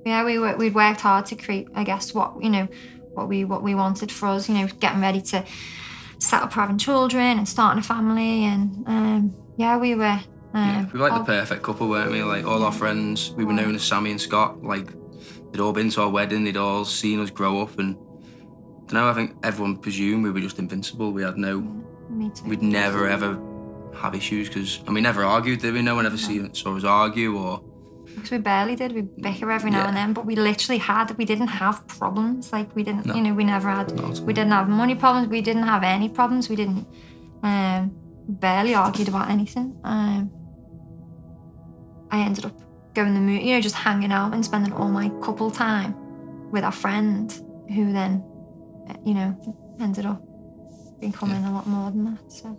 Yeah, 0.06 0.24
we 0.24 0.38
we'd 0.38 0.76
worked 0.76 1.02
hard 1.02 1.26
to 1.28 1.36
create, 1.36 1.68
I 1.74 1.84
guess, 1.84 2.14
what 2.14 2.44
you 2.44 2.50
know, 2.50 2.68
what 3.14 3.28
we 3.28 3.44
what 3.44 3.64
we 3.64 3.74
wanted 3.74 4.12
for 4.12 4.28
us. 4.28 4.48
You 4.48 4.56
know, 4.56 4.68
getting 4.80 5.02
ready 5.02 5.22
to 5.22 5.44
set 6.20 6.44
up 6.44 6.54
having 6.54 6.78
children 6.78 7.40
and 7.40 7.50
starting 7.50 7.80
a 7.80 7.84
family, 7.84 8.44
and 8.44 8.88
um, 8.88 9.36
yeah, 9.58 9.78
we 9.78 9.96
were. 9.96 10.20
Uh, 10.54 10.58
yeah, 10.58 10.86
we 10.94 11.00
were 11.00 11.10
like 11.10 11.20
the 11.20 11.26
perfect 11.26 11.64
couple, 11.64 11.90
weren't 11.90 12.12
we? 12.12 12.22
Like 12.24 12.46
all 12.46 12.64
our 12.64 12.72
friends, 12.72 13.32
we 13.32 13.44
were 13.44 13.54
known 13.54 13.76
as 13.76 13.84
Sammy 13.84 14.12
and 14.12 14.22
Scott. 14.22 14.64
Like 14.64 14.90
they'd 15.56 15.62
all 15.62 15.74
been 15.74 15.90
to 15.90 16.02
our 16.02 16.10
wedding, 16.10 16.44
they'd 16.44 16.58
all 16.58 16.84
seen 16.84 17.22
us 17.22 17.30
grow 17.30 17.62
up, 17.62 17.80
and 17.80 17.96
I 17.96 18.92
don't 18.92 18.94
know. 18.94 19.10
I 19.10 19.14
think 19.14 19.36
everyone 19.44 19.78
presumed 19.78 20.24
we 20.24 20.32
were 20.32 20.42
just 20.42 20.60
invincible. 20.60 21.12
We 21.12 21.24
had 21.24 21.38
no, 21.38 21.60
we'd 22.46 22.62
never 22.62 23.08
ever 23.08 23.42
have 23.96 24.14
issues 24.14 24.50
because, 24.50 24.80
and 24.86 24.94
we 24.94 25.02
never 25.02 25.24
argued, 25.24 25.62
did 25.62 25.74
we? 25.74 25.82
No 25.82 25.96
one 25.96 26.06
ever 26.06 26.18
no. 26.18 26.50
saw 26.54 26.76
us 26.76 26.84
argue 26.84 27.38
or 27.38 27.64
because 28.04 28.32
we 28.32 28.38
barely 28.38 28.76
did. 28.76 28.92
We 28.92 29.02
bicker 29.02 29.50
every 29.50 29.72
now 29.72 29.84
yeah. 29.84 29.88
and 29.88 29.98
then, 29.98 30.14
but 30.14 30.26
we 30.26 30.36
literally 30.36 30.78
had. 30.78 31.18
We 31.18 31.26
didn't 31.26 31.48
have 31.48 31.88
problems. 31.88 32.52
Like 32.52 32.76
we 32.76 32.84
didn't. 32.84 33.06
No. 33.06 33.16
You 33.16 33.22
know, 33.22 33.34
we 33.34 33.46
never 33.46 33.70
had. 33.70 33.92
we 34.20 34.34
didn't 34.34 34.52
have 34.52 34.68
money 34.68 34.96
problems. 34.96 35.30
We 35.30 35.42
didn't 35.42 35.64
have 35.64 35.84
any 35.84 36.10
problems. 36.10 36.50
We 36.50 36.56
didn't. 36.56 36.86
Um, 37.44 37.92
barely 38.28 38.74
argued 38.74 39.08
about 39.08 39.30
anything. 39.30 39.80
Um, 39.84 40.32
I 42.12 42.22
ended 42.22 42.46
up 42.46 42.65
going 42.96 43.14
the 43.14 43.20
mood. 43.20 43.44
You 43.44 43.56
know, 43.56 43.62
just 43.62 43.76
hanging 43.76 44.12
out 44.12 44.34
and 44.34 44.44
spending 44.44 44.74
all 44.74 44.90
my 44.90 45.10
couple 45.22 45.52
time 45.52 45.96
with 46.52 46.64
our 46.64 46.72
friend, 46.72 47.32
who 47.70 47.92
then, 47.92 48.24
you 49.04 49.14
know, 49.14 49.76
ended 49.80 50.06
up 50.06 50.22
becoming 51.00 51.42
yeah. 51.42 51.52
a 51.52 51.54
lot 51.54 51.68
more 51.68 51.92
than 51.92 52.06
that. 52.06 52.32
So. 52.32 52.58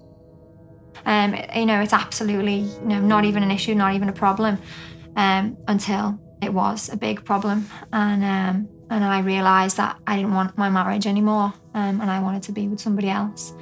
Um, 1.05 1.37
you 1.55 1.66
know, 1.66 1.81
it's 1.81 1.92
absolutely, 1.92 2.61
you 2.61 2.87
know, 2.87 3.01
not 3.01 3.25
even 3.25 3.42
an 3.42 3.51
issue, 3.51 3.75
not 3.75 3.94
even 3.94 4.09
a 4.09 4.12
problem 4.12 4.59
um, 5.14 5.57
until 5.68 6.18
it 6.42 6.53
was 6.53 6.88
a 6.88 6.96
big 6.96 7.25
problem. 7.25 7.68
And, 7.92 8.25
um, 8.25 8.68
and 8.90 9.05
I 9.05 9.20
realised 9.20 9.77
that 9.77 9.99
I 10.07 10.16
didn't 10.16 10.35
want 10.35 10.57
my 10.57 10.68
marriage 10.68 11.07
anymore 11.07 11.53
um, 11.75 12.01
and 12.01 12.11
I 12.11 12.20
wanted 12.20 12.42
to 12.44 12.53
be 12.53 12.68
with 12.68 12.81
somebody 12.81 13.09
else. 13.09 13.53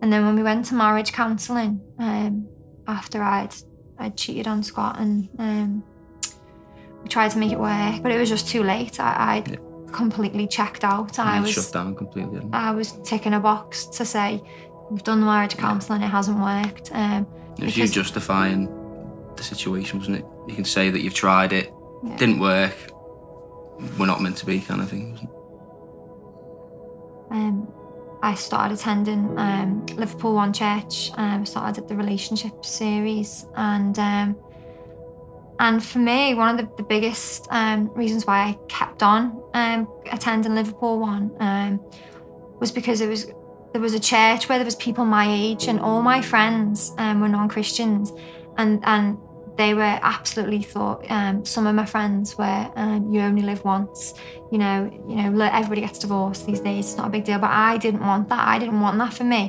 And 0.00 0.12
then 0.12 0.26
when 0.26 0.34
we 0.34 0.42
went 0.42 0.66
to 0.66 0.74
marriage 0.74 1.12
counselling, 1.12 1.80
um, 1.98 2.48
after 2.86 3.22
I'd, 3.22 3.54
I'd 3.98 4.16
cheated 4.16 4.46
on 4.46 4.62
Scott 4.62 4.98
and 4.98 5.28
um, 5.38 5.84
we 7.02 7.08
tried 7.08 7.30
to 7.32 7.38
make 7.38 7.52
it 7.52 7.58
work, 7.58 8.02
but 8.02 8.12
it 8.12 8.18
was 8.18 8.28
just 8.28 8.48
too 8.48 8.62
late. 8.62 9.00
I, 9.00 9.36
I'd 9.36 9.50
yeah. 9.50 9.56
completely 9.92 10.46
checked 10.46 10.84
out. 10.84 11.18
I 11.18 11.40
was 11.40 11.50
shut 11.50 11.72
down 11.72 11.94
completely. 11.94 12.40
I 12.52 12.72
was 12.72 12.92
ticking 13.04 13.34
a 13.34 13.40
box 13.40 13.86
to 13.86 14.04
say, 14.04 14.42
we've 14.90 15.02
done 15.02 15.20
the 15.20 15.26
marriage 15.26 15.56
counselling, 15.56 16.00
yeah. 16.00 16.08
it 16.08 16.10
hasn't 16.10 16.38
worked. 16.38 16.90
Um, 16.92 17.26
it 17.58 17.64
was 17.64 17.76
you 17.76 17.86
justifying 17.88 18.68
the 19.36 19.42
situation, 19.42 19.98
wasn't 19.98 20.18
it? 20.18 20.24
You 20.48 20.54
can 20.54 20.64
say 20.64 20.90
that 20.90 21.00
you've 21.00 21.14
tried 21.14 21.52
it, 21.52 21.72
yeah. 22.04 22.16
didn't 22.16 22.40
work, 22.40 22.74
we're 23.98 24.06
not 24.06 24.20
meant 24.20 24.36
to 24.38 24.46
be, 24.46 24.60
kind 24.60 24.80
of 24.80 24.88
thing, 24.88 25.28
Um, 27.30 27.72
I 28.22 28.34
started 28.34 28.74
attending 28.78 29.36
um, 29.36 29.84
Liverpool 29.96 30.34
One 30.34 30.52
Church. 30.52 31.10
Um, 31.16 31.44
started 31.44 31.82
at 31.82 31.88
the 31.88 31.96
relationship 31.96 32.64
series, 32.64 33.46
and 33.56 33.98
um, 33.98 34.36
and 35.58 35.84
for 35.84 35.98
me, 35.98 36.34
one 36.34 36.58
of 36.58 36.64
the, 36.64 36.76
the 36.76 36.82
biggest 36.84 37.48
um, 37.50 37.92
reasons 37.94 38.24
why 38.24 38.40
I 38.42 38.58
kept 38.68 39.02
on 39.02 39.42
um, 39.54 39.88
attending 40.10 40.54
Liverpool 40.54 41.00
One 41.00 41.32
um, 41.40 41.80
was 42.60 42.70
because 42.70 43.00
it 43.00 43.08
was 43.08 43.26
there 43.72 43.80
was 43.80 43.94
a 43.94 44.00
church 44.00 44.48
where 44.48 44.58
there 44.58 44.64
was 44.64 44.76
people 44.76 45.04
my 45.04 45.26
age 45.28 45.66
and 45.66 45.80
all 45.80 46.02
my 46.02 46.20
friends 46.20 46.92
were 46.98 47.28
non-christians 47.28 48.12
and 48.58 48.80
and 48.84 49.18
they 49.62 49.74
were 49.74 49.98
absolutely 50.14 50.62
thought 50.62 50.98
um, 51.10 51.44
some 51.44 51.66
of 51.66 51.74
my 51.74 51.86
friends 51.94 52.36
were 52.36 52.62
um, 52.76 53.12
you 53.12 53.20
only 53.20 53.42
live 53.42 53.62
once 53.64 54.14
you 54.50 54.58
know 54.58 54.76
you 55.08 55.16
know 55.16 55.28
everybody 55.60 55.80
gets 55.86 55.98
divorced 55.98 56.46
these 56.46 56.60
days 56.60 56.86
it's 56.86 56.96
not 56.96 57.06
a 57.06 57.10
big 57.10 57.24
deal 57.24 57.38
but 57.38 57.50
i 57.50 57.72
didn't 57.84 58.04
want 58.10 58.28
that 58.28 58.44
i 58.54 58.58
didn't 58.58 58.80
want 58.80 58.98
that 58.98 59.12
for 59.18 59.24
me 59.24 59.42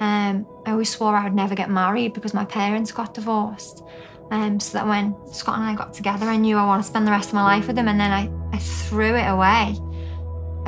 um, 0.00 0.46
i 0.66 0.70
always 0.72 0.90
swore 0.90 1.14
i 1.16 1.24
would 1.24 1.38
never 1.42 1.54
get 1.54 1.70
married 1.70 2.12
because 2.12 2.34
my 2.34 2.44
parents 2.60 2.92
got 3.00 3.14
divorced 3.20 3.82
Um, 4.30 4.58
so 4.58 4.70
that 4.78 4.86
when 4.92 5.14
Scott 5.32 5.58
and 5.58 5.66
I 5.72 5.74
got 5.74 5.92
together, 6.00 6.26
I 6.26 6.38
knew 6.44 6.56
I 6.56 6.64
want 6.70 6.82
to 6.82 6.88
spend 6.92 7.06
the 7.06 7.14
rest 7.18 7.28
of 7.28 7.34
my 7.34 7.44
life 7.52 7.66
with 7.68 7.76
him, 7.80 7.88
and 7.92 8.00
then 8.02 8.10
I, 8.20 8.22
I 8.56 8.58
threw 8.58 9.14
it 9.22 9.28
away. 9.36 9.64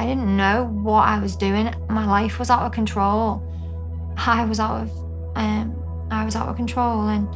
I 0.00 0.04
didn't 0.08 0.36
know 0.36 0.56
what 0.88 1.04
I 1.14 1.18
was 1.18 1.34
doing. 1.36 1.66
My 1.88 2.06
life 2.06 2.38
was 2.38 2.50
out 2.50 2.62
of 2.66 2.72
control. 2.72 3.42
I 4.36 4.44
was 4.44 4.60
out 4.60 4.82
of 4.84 4.88
um, 5.36 5.66
I 6.10 6.24
was 6.28 6.36
out 6.36 6.48
of 6.48 6.56
control, 6.62 7.08
and 7.08 7.26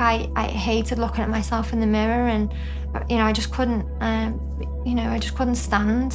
I 0.00 0.30
I 0.36 0.46
hated 0.48 0.98
looking 0.98 1.22
at 1.22 1.30
myself 1.30 1.72
in 1.72 1.80
the 1.80 1.86
mirror, 1.86 2.28
and 2.28 2.52
you 3.08 3.16
know 3.16 3.24
I 3.24 3.32
just 3.32 3.52
couldn't 3.52 3.86
um, 4.00 4.40
you 4.84 4.94
know 4.94 5.08
I 5.10 5.18
just 5.18 5.36
couldn't 5.36 5.56
stand 5.56 6.14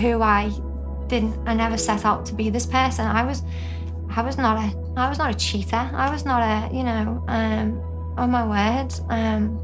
who 0.00 0.22
I 0.22 0.50
didn't. 1.06 1.36
I 1.46 1.54
never 1.54 1.76
set 1.76 2.04
out 2.04 2.26
to 2.26 2.34
be 2.34 2.50
this 2.50 2.66
person. 2.66 3.06
I 3.06 3.24
was 3.24 3.42
I 4.10 4.22
was 4.22 4.38
not 4.38 4.56
a 4.56 4.76
I 4.96 5.08
was 5.08 5.18
not 5.18 5.30
a 5.30 5.34
cheater. 5.34 5.90
I 5.92 6.10
was 6.10 6.24
not 6.24 6.42
a 6.42 6.74
you 6.74 6.84
know 6.84 7.24
um, 7.28 7.80
on 8.16 8.30
my 8.30 8.46
word. 8.46 8.92
Um, 9.10 9.60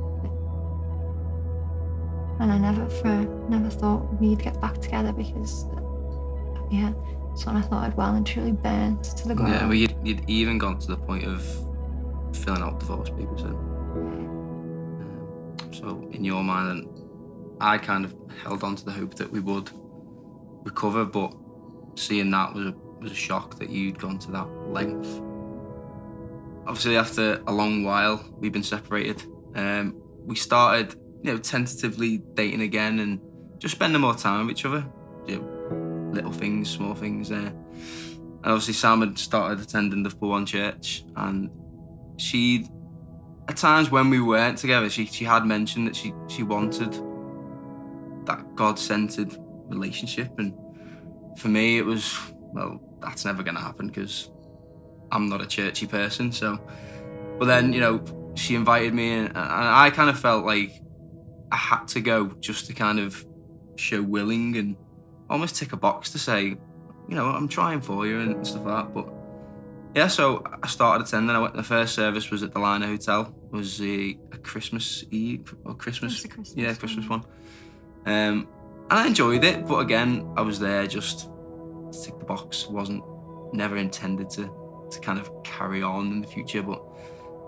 and 2.40 2.51
I 2.51 2.59
never 2.59 2.88
for 2.88 3.09
never 3.49 3.69
thought 3.69 4.21
we'd 4.21 4.43
get 4.43 4.59
back 4.61 4.81
together 4.81 5.12
because 5.12 5.66
yeah, 6.71 6.93
so 7.35 7.51
I 7.51 7.61
thought 7.61 7.85
I'd 7.85 7.97
well 7.97 8.14
and 8.14 8.27
truly 8.27 8.53
burnt 8.53 9.05
to 9.05 9.29
the 9.29 9.35
ground. 9.35 9.53
Yeah, 9.53 9.64
well, 9.66 9.75
you'd, 9.75 9.95
you'd 10.03 10.29
even 10.29 10.57
gone 10.57 10.79
to 10.79 10.87
the 10.87 10.97
point 10.97 11.25
of 11.25 11.45
filling 12.44 12.62
out 12.62 12.81
divorce 12.81 13.11
papers. 13.11 13.42
Then. 13.42 13.55
Um, 15.03 15.57
so 15.72 16.09
in 16.12 16.24
your 16.24 16.42
mind, 16.42 16.88
I 17.61 17.79
kind 17.79 18.05
of 18.05 18.14
held 18.42 18.64
on 18.64 18.76
to 18.76 18.85
the 18.85 18.92
hope 18.92 19.14
that 19.16 19.31
we 19.31 19.40
would 19.40 19.70
recover, 20.64 21.05
but 21.05 21.35
seeing 21.94 22.31
that 22.31 22.55
was 22.55 22.66
a 22.66 22.74
was 23.00 23.12
a 23.12 23.14
shock 23.14 23.59
that 23.59 23.70
you'd 23.70 23.98
gone 23.98 24.18
to 24.18 24.31
that 24.31 24.46
length. 24.68 25.20
Obviously, 26.66 26.96
after 26.96 27.42
a 27.46 27.53
long 27.53 27.83
while, 27.83 28.24
we've 28.38 28.53
been 28.53 28.62
separated. 28.62 29.22
Um, 29.55 30.00
we 30.26 30.37
started 30.37 30.94
you 31.22 31.33
know, 31.33 31.38
tentatively 31.38 32.18
dating 32.35 32.62
again 32.62 32.98
and 33.00 33.20
just 33.59 33.74
spending 33.74 34.00
more 34.00 34.14
time 34.14 34.46
with 34.46 34.57
each 34.57 34.64
other. 34.64 34.87
You 35.26 35.38
know, 35.38 36.11
little 36.12 36.33
things, 36.33 36.70
small 36.70 36.94
things 36.94 37.29
there. 37.29 37.53
And 38.42 38.46
obviously 38.46 38.74
Sam 38.74 39.00
had 39.00 39.18
started 39.18 39.61
attending 39.61 40.03
the 40.03 40.11
One 40.11 40.46
Church 40.46 41.05
and 41.16 41.50
she 42.20 42.68
at 43.48 43.56
times 43.56 43.90
when 43.90 44.11
we 44.11 44.20
weren't 44.20 44.59
together, 44.59 44.88
she 44.88 45.06
she 45.06 45.24
had 45.24 45.44
mentioned 45.44 45.87
that 45.88 45.96
she 45.96 46.12
she 46.28 46.42
wanted 46.42 46.92
that 48.26 48.54
God-centered 48.54 49.37
relationship 49.68 50.38
and 50.38 50.52
for 51.38 51.48
me 51.48 51.78
it 51.78 51.85
was 51.85 52.16
well 52.52 52.80
that's 53.00 53.24
never 53.24 53.42
going 53.42 53.54
to 53.54 53.61
happen 53.61 53.87
because 53.87 54.30
I'm 55.11 55.28
not 55.28 55.40
a 55.40 55.46
churchy 55.46 55.87
person 55.87 56.33
so 56.33 56.59
but 57.38 57.46
then 57.46 57.72
you 57.72 57.80
know 57.80 58.04
she 58.35 58.54
invited 58.54 58.94
me 58.94 59.12
and 59.12 59.33
I 59.35 59.90
kind 59.90 60.11
of 60.11 60.18
felt 60.18 60.44
like 60.44 60.83
I 61.52 61.56
had 61.56 61.88
to 61.88 62.00
go 62.00 62.26
just 62.40 62.66
to 62.66 62.74
kind 62.74 62.98
of 62.98 63.24
show 63.76 64.02
willing 64.02 64.56
and 64.56 64.76
almost 65.28 65.56
tick 65.56 65.72
a 65.72 65.76
box 65.76 66.12
to 66.12 66.18
say, 66.18 66.56
you 67.09 67.14
know, 67.16 67.26
I'm 67.26 67.48
trying 67.48 67.80
for 67.80 68.06
you 68.06 68.20
and 68.20 68.46
stuff 68.46 68.64
like 68.64 68.87
that. 68.87 68.94
But 68.94 69.09
yeah, 69.94 70.09
so 70.09 70.44
I 70.62 70.66
started 70.66 71.07
attending. 71.07 71.35
I 71.35 71.40
went. 71.40 71.55
The 71.55 71.62
first 71.62 71.94
service 71.94 72.31
was 72.31 72.42
at 72.42 72.53
the 72.53 72.59
Liner 72.59 72.87
Hotel. 72.87 73.35
It 73.53 73.57
was 73.57 73.81
a, 73.81 74.18
a 74.33 74.38
Christmas 74.38 75.05
Eve 75.11 75.55
or 75.64 75.74
Christmas, 75.74 76.20
Christmas 76.20 76.55
yeah, 76.57 76.74
Christmas 76.74 77.09
one. 77.09 77.24
Um, 78.07 78.48
and 78.90 78.98
I 78.98 79.07
enjoyed 79.07 79.44
it, 79.44 79.66
but 79.66 79.79
again, 79.79 80.33
I 80.37 80.42
was 80.42 80.59
there 80.59 80.87
just 80.87 81.20
to 81.20 82.00
tick 82.05 82.18
the 82.18 82.24
box. 82.24 82.66
wasn't 82.66 83.05
never 83.53 83.76
intended 83.76 84.31
to 84.31 84.50
to 84.90 85.00
kind 85.00 85.18
of 85.18 85.31
carry 85.44 85.83
on 85.83 86.12
in 86.12 86.20
the 86.20 86.26
future, 86.26 86.62
but 86.62 86.83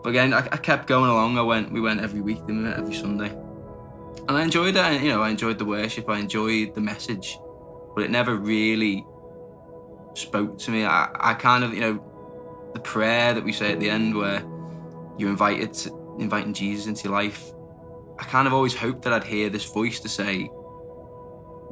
but 0.02 0.10
again, 0.10 0.34
I, 0.34 0.38
I 0.38 0.56
kept 0.56 0.86
going 0.86 1.10
along. 1.10 1.38
I 1.38 1.42
went. 1.42 1.72
We 1.72 1.80
went 1.80 2.00
every 2.00 2.20
week. 2.20 2.46
Then 2.46 2.58
we 2.58 2.64
went 2.64 2.78
every 2.78 2.94
Sunday 2.94 3.36
and 4.28 4.36
I 4.36 4.42
enjoyed 4.42 4.76
it. 4.76 5.02
You 5.02 5.10
know, 5.10 5.22
I 5.22 5.30
enjoyed 5.30 5.58
the 5.58 5.64
worship. 5.64 6.08
I 6.08 6.18
enjoyed 6.18 6.74
the 6.74 6.80
message, 6.80 7.38
but 7.94 8.04
it 8.04 8.10
never 8.10 8.36
really 8.36 9.04
spoke 10.14 10.58
to 10.58 10.70
me. 10.70 10.84
I, 10.84 11.08
I 11.14 11.34
kind 11.34 11.64
of, 11.64 11.74
you 11.74 11.80
know, 11.80 12.11
the 12.74 12.80
prayer 12.80 13.34
that 13.34 13.44
we 13.44 13.52
say 13.52 13.72
at 13.72 13.80
the 13.80 13.90
end, 13.90 14.14
where 14.14 14.42
you're 15.18 15.30
invited, 15.30 15.72
to, 15.74 16.16
inviting 16.18 16.52
Jesus 16.52 16.86
into 16.86 17.04
your 17.04 17.12
life. 17.12 17.52
I 18.18 18.24
kind 18.24 18.46
of 18.46 18.52
always 18.52 18.74
hoped 18.74 19.02
that 19.02 19.12
I'd 19.12 19.24
hear 19.24 19.50
this 19.50 19.64
voice 19.64 20.00
to 20.00 20.08
say, 20.08 20.50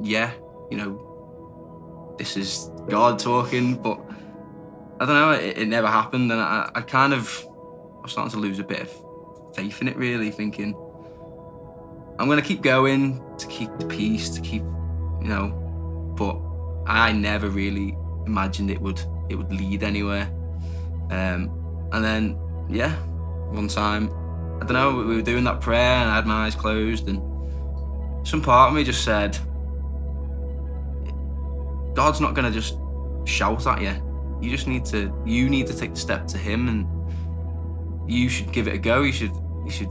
"Yeah, 0.01 0.31
you 0.69 0.77
know, 0.77 2.15
this 2.17 2.37
is 2.37 2.69
God 2.89 3.19
talking," 3.19 3.75
but 3.75 3.99
I 4.99 5.05
don't 5.05 5.15
know. 5.15 5.31
It, 5.31 5.59
it 5.59 5.67
never 5.67 5.87
happened, 5.87 6.31
and 6.31 6.41
I, 6.41 6.69
I 6.75 6.81
kind 6.81 7.13
of 7.13 7.45
I 7.97 8.01
was 8.01 8.11
starting 8.11 8.31
to 8.31 8.39
lose 8.39 8.59
a 8.59 8.63
bit 8.63 8.81
of 8.81 9.55
faith 9.55 9.81
in 9.81 9.87
it. 9.87 9.97
Really, 9.97 10.31
thinking 10.31 10.75
I'm 12.21 12.29
gonna 12.29 12.43
keep 12.43 12.61
going 12.61 13.19
to 13.39 13.47
keep 13.47 13.75
the 13.79 13.87
peace, 13.87 14.29
to 14.29 14.41
keep, 14.41 14.61
you 14.61 15.27
know, 15.27 15.49
but 16.15 16.37
I 16.85 17.11
never 17.11 17.49
really 17.49 17.97
imagined 18.27 18.69
it 18.69 18.79
would 18.79 19.01
it 19.27 19.35
would 19.35 19.51
lead 19.51 19.81
anywhere. 19.81 20.31
Um, 21.11 21.89
and 21.91 22.03
then 22.03 22.39
yeah, 22.69 22.95
one 23.51 23.67
time, 23.67 24.09
I 24.61 24.65
don't 24.65 24.73
know, 24.73 24.95
we 24.95 25.15
were 25.15 25.21
doing 25.21 25.43
that 25.43 25.61
prayer 25.61 25.97
and 25.97 26.09
I 26.09 26.15
had 26.15 26.25
my 26.25 26.45
eyes 26.45 26.55
closed 26.55 27.07
and 27.07 27.21
some 28.27 28.41
part 28.41 28.69
of 28.69 28.75
me 28.75 28.83
just 28.83 29.03
said, 29.03 29.37
God's 31.93 32.21
not 32.21 32.33
gonna 32.33 32.51
just 32.51 32.77
shout 33.25 33.67
at 33.67 33.81
you. 33.81 33.93
You 34.41 34.49
just 34.49 34.67
need 34.67 34.85
to 34.85 35.13
you 35.25 35.49
need 35.49 35.67
to 35.67 35.77
take 35.77 35.93
the 35.93 35.99
step 35.99 36.25
to 36.27 36.37
him 36.37 36.67
and 36.67 38.09
you 38.11 38.29
should 38.29 38.51
give 38.51 38.67
it 38.67 38.73
a 38.73 38.77
go. 38.77 39.03
You 39.03 39.11
should 39.11 39.33
you 39.65 39.71
should 39.71 39.89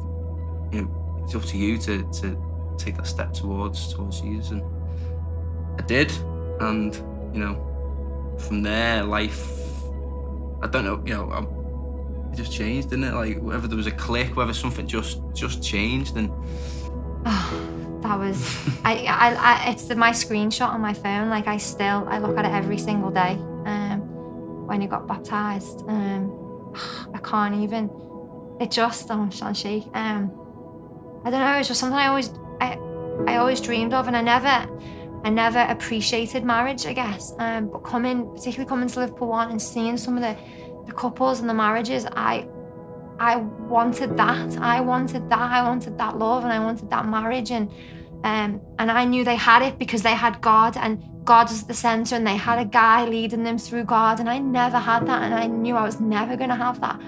you 0.72 0.82
know 0.82 1.22
it's 1.24 1.34
up 1.34 1.44
to 1.44 1.56
you 1.56 1.78
to 1.78 2.02
to 2.20 2.76
take 2.78 2.96
that 2.96 3.06
step 3.06 3.32
towards 3.32 3.92
towards 3.92 4.20
Jesus. 4.20 4.50
And 4.50 4.62
I 5.78 5.82
did, 5.82 6.12
and 6.60 6.94
you 7.32 7.40
know, 7.40 8.36
from 8.38 8.62
there, 8.62 9.04
life. 9.04 9.69
I 10.62 10.66
don't 10.66 10.84
know, 10.84 11.02
you 11.06 11.14
know, 11.14 11.30
I, 11.30 12.32
it 12.32 12.36
just 12.36 12.52
changed, 12.52 12.90
didn't 12.90 13.04
it? 13.04 13.14
Like 13.14 13.40
whether 13.40 13.66
there 13.66 13.76
was 13.76 13.86
a 13.86 13.92
click, 13.92 14.36
whether 14.36 14.52
something 14.52 14.86
just 14.86 15.20
just 15.34 15.62
changed, 15.62 16.16
and. 16.16 16.30
that 18.02 18.18
was 18.18 18.56
I, 18.84 19.04
I, 19.04 19.34
I 19.34 19.70
it's 19.70 19.84
the, 19.84 19.94
my 19.94 20.10
screenshot 20.10 20.70
on 20.70 20.80
my 20.80 20.94
phone 20.94 21.28
like 21.28 21.46
i 21.46 21.58
still 21.58 22.06
i 22.08 22.16
look 22.16 22.38
at 22.38 22.46
it 22.46 22.50
every 22.50 22.78
single 22.78 23.10
day 23.10 23.32
um 23.66 24.66
when 24.66 24.80
you 24.80 24.88
got 24.88 25.06
baptized 25.06 25.84
um 25.86 26.72
i 27.14 27.18
can't 27.18 27.56
even 27.56 27.90
it 28.58 28.70
just 28.70 29.10
i'm 29.10 29.30
on 29.42 29.52
shake 29.52 29.84
um 29.92 30.32
I 31.24 31.30
don't 31.30 31.40
know, 31.40 31.58
it's 31.58 31.68
just 31.68 31.80
something 31.80 31.98
I 31.98 32.06
always 32.06 32.30
I 32.60 32.78
I 33.26 33.36
always 33.36 33.60
dreamed 33.60 33.92
of 33.92 34.06
and 34.06 34.16
I 34.16 34.22
never 34.22 34.66
I 35.24 35.30
never 35.30 35.60
appreciated 35.60 36.44
marriage, 36.44 36.86
I 36.86 36.92
guess. 36.92 37.32
Um, 37.38 37.68
but 37.68 37.80
coming, 37.80 38.30
particularly 38.30 38.68
coming 38.68 38.88
to 38.88 39.00
Liverpool 39.00 39.28
One 39.28 39.50
and 39.50 39.60
seeing 39.60 39.96
some 39.96 40.16
of 40.16 40.22
the, 40.22 40.36
the 40.86 40.92
couples 40.92 41.40
and 41.40 41.48
the 41.48 41.54
marriages, 41.54 42.06
I 42.06 42.48
I 43.18 43.36
wanted 43.36 44.16
that. 44.16 44.56
I 44.56 44.80
wanted 44.80 45.28
that. 45.28 45.38
I 45.38 45.62
wanted 45.62 45.98
that 45.98 46.18
love 46.18 46.42
and 46.44 46.52
I 46.52 46.58
wanted 46.58 46.88
that 46.88 47.06
marriage 47.06 47.50
and 47.50 47.70
um, 48.24 48.60
and 48.78 48.90
I 48.90 49.04
knew 49.04 49.24
they 49.24 49.36
had 49.36 49.62
it 49.62 49.78
because 49.78 50.02
they 50.02 50.14
had 50.14 50.40
God 50.40 50.76
and 50.76 51.02
God 51.24 51.48
was 51.48 51.64
the 51.64 51.74
center 51.74 52.16
and 52.16 52.26
they 52.26 52.36
had 52.36 52.58
a 52.58 52.64
guy 52.64 53.04
leading 53.04 53.44
them 53.44 53.58
through 53.58 53.84
God 53.84 54.20
and 54.20 54.28
I 54.28 54.38
never 54.38 54.78
had 54.78 55.06
that 55.06 55.22
and 55.22 55.34
I 55.34 55.46
knew 55.46 55.76
I 55.76 55.82
was 55.82 56.00
never 56.00 56.34
gonna 56.36 56.56
have 56.56 56.80
that. 56.80 56.98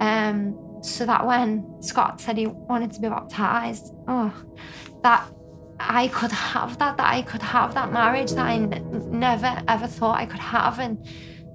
Um, 0.00 0.56
so 0.80 1.04
that 1.06 1.26
when 1.26 1.82
Scott 1.82 2.20
said 2.20 2.36
he 2.36 2.46
wanted 2.46 2.92
to 2.92 3.00
be 3.00 3.08
baptized, 3.08 3.92
oh, 4.06 4.32
that 5.02 5.28
I 5.80 6.08
could 6.08 6.32
have 6.32 6.78
that, 6.78 6.96
that 6.96 7.06
I 7.06 7.22
could 7.22 7.42
have 7.42 7.74
that 7.74 7.92
marriage 7.92 8.32
that 8.32 8.46
I 8.46 8.54
n- 8.54 9.10
never 9.10 9.62
ever 9.68 9.86
thought 9.86 10.18
I 10.18 10.26
could 10.26 10.40
have, 10.40 10.78
and 10.78 11.06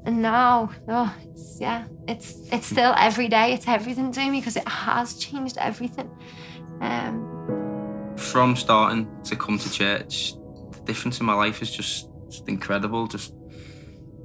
and 0.05 0.21
now, 0.21 0.69
oh, 0.88 1.15
it's 1.23 1.59
yeah, 1.59 1.86
it's 2.07 2.38
it's 2.51 2.67
still 2.67 2.93
every 2.97 3.27
day, 3.27 3.53
it's 3.53 3.67
everything 3.67 4.12
to 4.12 4.29
me 4.31 4.39
because 4.39 4.57
it 4.57 4.67
has 4.67 5.15
changed 5.15 5.57
everything. 5.57 6.09
Um, 6.81 8.13
From 8.17 8.55
starting 8.55 9.09
to 9.23 9.36
come 9.36 9.57
to 9.59 9.71
church, 9.71 10.33
the 10.71 10.81
difference 10.86 11.19
in 11.19 11.25
my 11.25 11.33
life 11.33 11.62
is 11.62 11.71
just, 11.71 12.09
just 12.29 12.47
incredible. 12.47 13.07
Just 13.07 13.33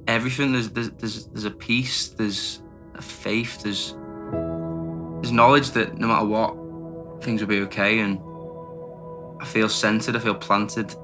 everything. 0.07 0.51
There's, 0.53 0.69
there's 0.69 0.89
there's 0.91 1.25
there's 1.27 1.45
a 1.45 1.51
peace. 1.51 2.09
There's 2.09 2.61
a 2.95 3.01
faith. 3.01 3.63
There's 3.63 3.95
there's 5.21 5.31
knowledge 5.31 5.71
that 5.71 5.97
no 5.97 6.07
matter 6.07 6.25
what, 6.25 7.23
things 7.23 7.41
will 7.41 7.49
be 7.49 7.61
okay, 7.61 7.99
and 7.99 8.19
I 9.39 9.45
feel 9.45 9.69
centered. 9.69 10.15
I 10.15 10.19
feel 10.19 10.35
planted 10.35 10.95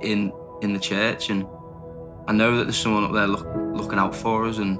in 0.00 0.32
in 0.62 0.72
the 0.72 0.80
church, 0.80 1.30
and 1.30 1.46
I 2.26 2.32
know 2.32 2.56
that 2.56 2.64
there's 2.64 2.76
someone 2.76 3.04
up 3.04 3.12
there 3.12 3.26
look, 3.26 3.46
looking 3.74 3.98
out 3.98 4.14
for 4.14 4.46
us. 4.46 4.58
And 4.58 4.78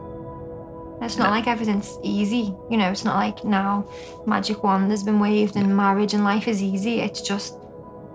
it's 1.02 1.16
not 1.16 1.30
like 1.30 1.46
everything's 1.46 1.98
easy, 2.02 2.54
you 2.70 2.76
know. 2.76 2.90
It's 2.90 3.04
not 3.04 3.16
like 3.16 3.44
now 3.44 3.88
magic 4.26 4.62
wand 4.62 4.90
has 4.90 5.02
been 5.02 5.18
waved 5.18 5.56
and 5.56 5.76
marriage 5.76 6.14
and 6.14 6.24
life 6.24 6.46
is 6.46 6.62
easy. 6.62 7.00
It's 7.00 7.20
just 7.20 7.58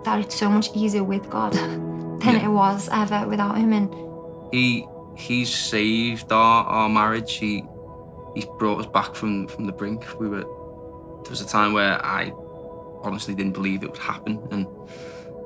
that 0.04 0.20
it's 0.20 0.36
so 0.36 0.48
much 0.48 0.68
easier 0.74 1.04
with 1.04 1.28
God 1.28 1.52
than 1.54 2.20
yeah. 2.22 2.46
it 2.46 2.48
was 2.48 2.88
ever 2.92 3.26
without 3.28 3.58
Him. 3.58 3.72
And 3.72 3.94
He 4.52 4.86
He's 5.16 5.54
saved 5.54 6.32
our, 6.32 6.64
our 6.64 6.88
marriage. 6.88 7.34
He 7.34 7.64
He's 8.34 8.46
brought 8.58 8.80
us 8.80 8.86
back 8.86 9.14
from 9.14 9.48
from 9.48 9.66
the 9.66 9.72
brink. 9.72 10.06
We 10.20 10.28
were 10.28 10.44
there 11.24 11.30
was 11.30 11.40
a 11.40 11.46
time 11.46 11.72
where 11.72 12.02
I 12.04 12.32
honestly 13.02 13.34
didn't 13.34 13.52
believe 13.52 13.82
it 13.82 13.90
would 13.90 13.98
happen, 13.98 14.46
and 14.50 14.66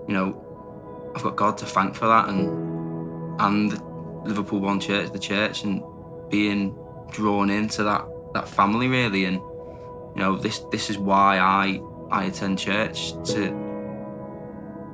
you 0.08 0.14
know, 0.14 1.12
I've 1.14 1.22
got 1.22 1.36
God 1.36 1.58
to 1.58 1.66
thank 1.66 1.94
for 1.94 2.06
that, 2.06 2.28
and 2.28 3.40
and 3.40 3.72
the 3.72 3.82
Liverpool 4.24 4.60
One 4.60 4.80
Church, 4.80 5.12
the 5.12 5.18
church, 5.18 5.64
and 5.64 5.82
being 6.30 6.76
drawn 7.10 7.50
into 7.50 7.82
that 7.84 8.06
that 8.34 8.48
family 8.48 8.88
really, 8.88 9.24
and 9.24 9.36
you 9.36 10.16
know, 10.16 10.36
this 10.36 10.60
this 10.70 10.90
is 10.90 10.98
why 10.98 11.38
I 11.38 11.80
I 12.10 12.24
attend 12.24 12.58
church 12.58 13.12
to. 13.32 13.40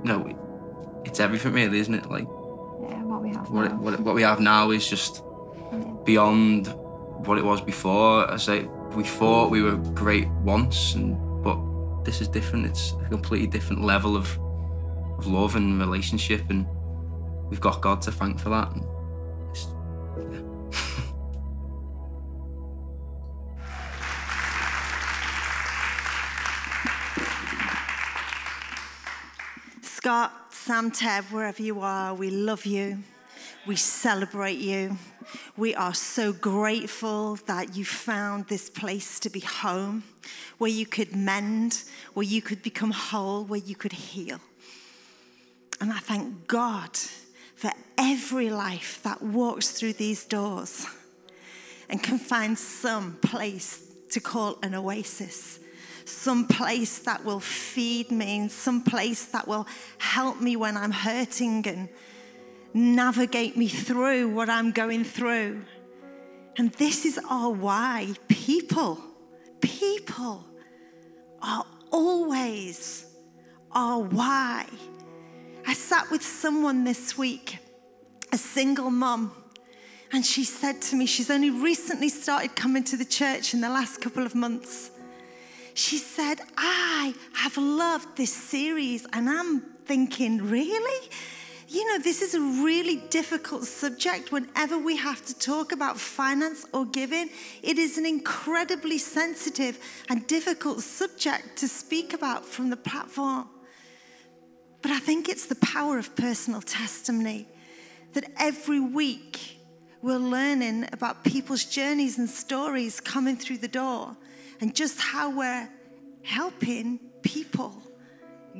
You 0.04 0.12
know, 0.12 1.00
it's 1.04 1.18
everything 1.20 1.52
really, 1.52 1.78
isn't 1.80 1.94
it? 1.94 2.08
Like 2.10 2.24
Yeah, 2.24 3.02
what 3.02 3.22
we 3.22 3.30
have 3.30 3.50
what 3.50 3.70
now. 3.70 3.76
what, 3.76 4.00
what 4.00 4.14
we 4.14 4.22
have 4.22 4.40
now 4.40 4.70
is 4.70 4.86
just 4.88 5.22
beyond 6.04 6.68
what 7.26 7.38
it 7.38 7.44
was 7.44 7.60
before. 7.60 8.30
I 8.30 8.36
say 8.36 8.68
we 8.94 9.02
thought 9.04 9.50
we 9.50 9.62
were 9.62 9.76
great 9.76 10.28
once, 10.44 10.94
and 10.94 11.16
this 12.06 12.20
is 12.20 12.28
different. 12.28 12.64
It's 12.64 12.92
a 13.04 13.08
completely 13.10 13.48
different 13.48 13.82
level 13.82 14.16
of 14.16 14.38
of 15.18 15.26
love 15.26 15.56
and 15.56 15.80
relationship, 15.80 16.42
and 16.48 16.66
we've 17.50 17.60
got 17.60 17.82
God 17.82 18.00
to 18.02 18.12
thank 18.12 18.38
for 18.38 18.50
that. 18.50 18.70
Yeah. 20.30 20.42
Scott, 29.82 30.32
Sam, 30.50 30.90
Ted, 30.92 31.24
wherever 31.32 31.60
you 31.60 31.80
are, 31.80 32.14
we 32.14 32.30
love 32.30 32.64
you. 32.64 33.02
We 33.66 33.74
celebrate 33.74 34.58
you. 34.58 34.96
We 35.56 35.74
are 35.74 35.94
so 35.94 36.32
grateful 36.32 37.36
that 37.46 37.76
you 37.76 37.84
found 37.84 38.46
this 38.46 38.70
place 38.70 39.18
to 39.20 39.30
be 39.30 39.40
home, 39.40 40.04
where 40.58 40.70
you 40.70 40.86
could 40.86 41.14
mend, 41.14 41.82
where 42.14 42.26
you 42.26 42.42
could 42.42 42.62
become 42.62 42.90
whole, 42.90 43.44
where 43.44 43.60
you 43.60 43.76
could 43.76 43.92
heal. 43.92 44.40
And 45.80 45.92
I 45.92 45.98
thank 45.98 46.46
God 46.46 46.96
for 47.54 47.70
every 47.98 48.50
life 48.50 49.00
that 49.02 49.22
walks 49.22 49.70
through 49.70 49.94
these 49.94 50.24
doors 50.24 50.86
and 51.88 52.02
can 52.02 52.18
find 52.18 52.58
some 52.58 53.16
place 53.22 53.82
to 54.10 54.20
call 54.20 54.58
an 54.62 54.74
oasis, 54.74 55.58
some 56.04 56.46
place 56.46 56.98
that 57.00 57.24
will 57.24 57.40
feed 57.40 58.10
me, 58.10 58.48
some 58.48 58.82
place 58.82 59.26
that 59.26 59.46
will 59.46 59.66
help 59.98 60.40
me 60.40 60.56
when 60.56 60.76
I'm 60.76 60.92
hurting 60.92 61.66
and 61.66 61.88
navigate 62.74 63.56
me 63.56 63.68
through 63.68 64.28
what 64.28 64.48
I'm 64.48 64.72
going 64.72 65.04
through. 65.04 65.62
And 66.58 66.72
this 66.72 67.04
is 67.04 67.20
our 67.28 67.50
why. 67.50 68.14
People, 68.28 68.98
people 69.60 70.44
are 71.42 71.64
always 71.90 73.06
our 73.72 74.00
why. 74.00 74.66
I 75.66 75.74
sat 75.74 76.10
with 76.10 76.22
someone 76.22 76.84
this 76.84 77.18
week, 77.18 77.58
a 78.32 78.38
single 78.38 78.90
mom, 78.90 79.32
and 80.12 80.24
she 80.24 80.44
said 80.44 80.80
to 80.82 80.96
me, 80.96 81.06
she's 81.06 81.30
only 81.30 81.50
recently 81.50 82.08
started 82.08 82.54
coming 82.54 82.84
to 82.84 82.96
the 82.96 83.04
church 83.04 83.52
in 83.52 83.60
the 83.60 83.68
last 83.68 84.00
couple 84.00 84.24
of 84.24 84.34
months. 84.34 84.90
She 85.74 85.98
said, 85.98 86.40
I 86.56 87.14
have 87.34 87.56
loved 87.56 88.16
this 88.16 88.32
series, 88.32 89.06
and 89.12 89.28
I'm 89.28 89.60
thinking, 89.84 90.38
really? 90.38 91.08
You 91.68 91.84
know, 91.88 91.98
this 91.98 92.22
is 92.22 92.34
a 92.34 92.40
really 92.40 92.96
difficult 93.10 93.64
subject 93.64 94.30
whenever 94.30 94.78
we 94.78 94.96
have 94.98 95.24
to 95.26 95.36
talk 95.36 95.72
about 95.72 95.98
finance 95.98 96.64
or 96.72 96.86
giving. 96.86 97.28
It 97.60 97.76
is 97.76 97.98
an 97.98 98.06
incredibly 98.06 98.98
sensitive 98.98 99.78
and 100.08 100.24
difficult 100.28 100.80
subject 100.80 101.56
to 101.58 101.68
speak 101.68 102.12
about 102.12 102.44
from 102.44 102.70
the 102.70 102.76
platform. 102.76 103.48
But 104.80 104.92
I 104.92 105.00
think 105.00 105.28
it's 105.28 105.46
the 105.46 105.56
power 105.56 105.98
of 105.98 106.14
personal 106.14 106.60
testimony 106.60 107.48
that 108.12 108.30
every 108.38 108.78
week 108.78 109.58
we're 110.02 110.18
learning 110.18 110.88
about 110.92 111.24
people's 111.24 111.64
journeys 111.64 112.16
and 112.16 112.30
stories 112.30 113.00
coming 113.00 113.36
through 113.36 113.58
the 113.58 113.68
door 113.68 114.16
and 114.60 114.72
just 114.72 115.00
how 115.00 115.36
we're 115.36 115.68
helping 116.22 117.00
people 117.22 117.82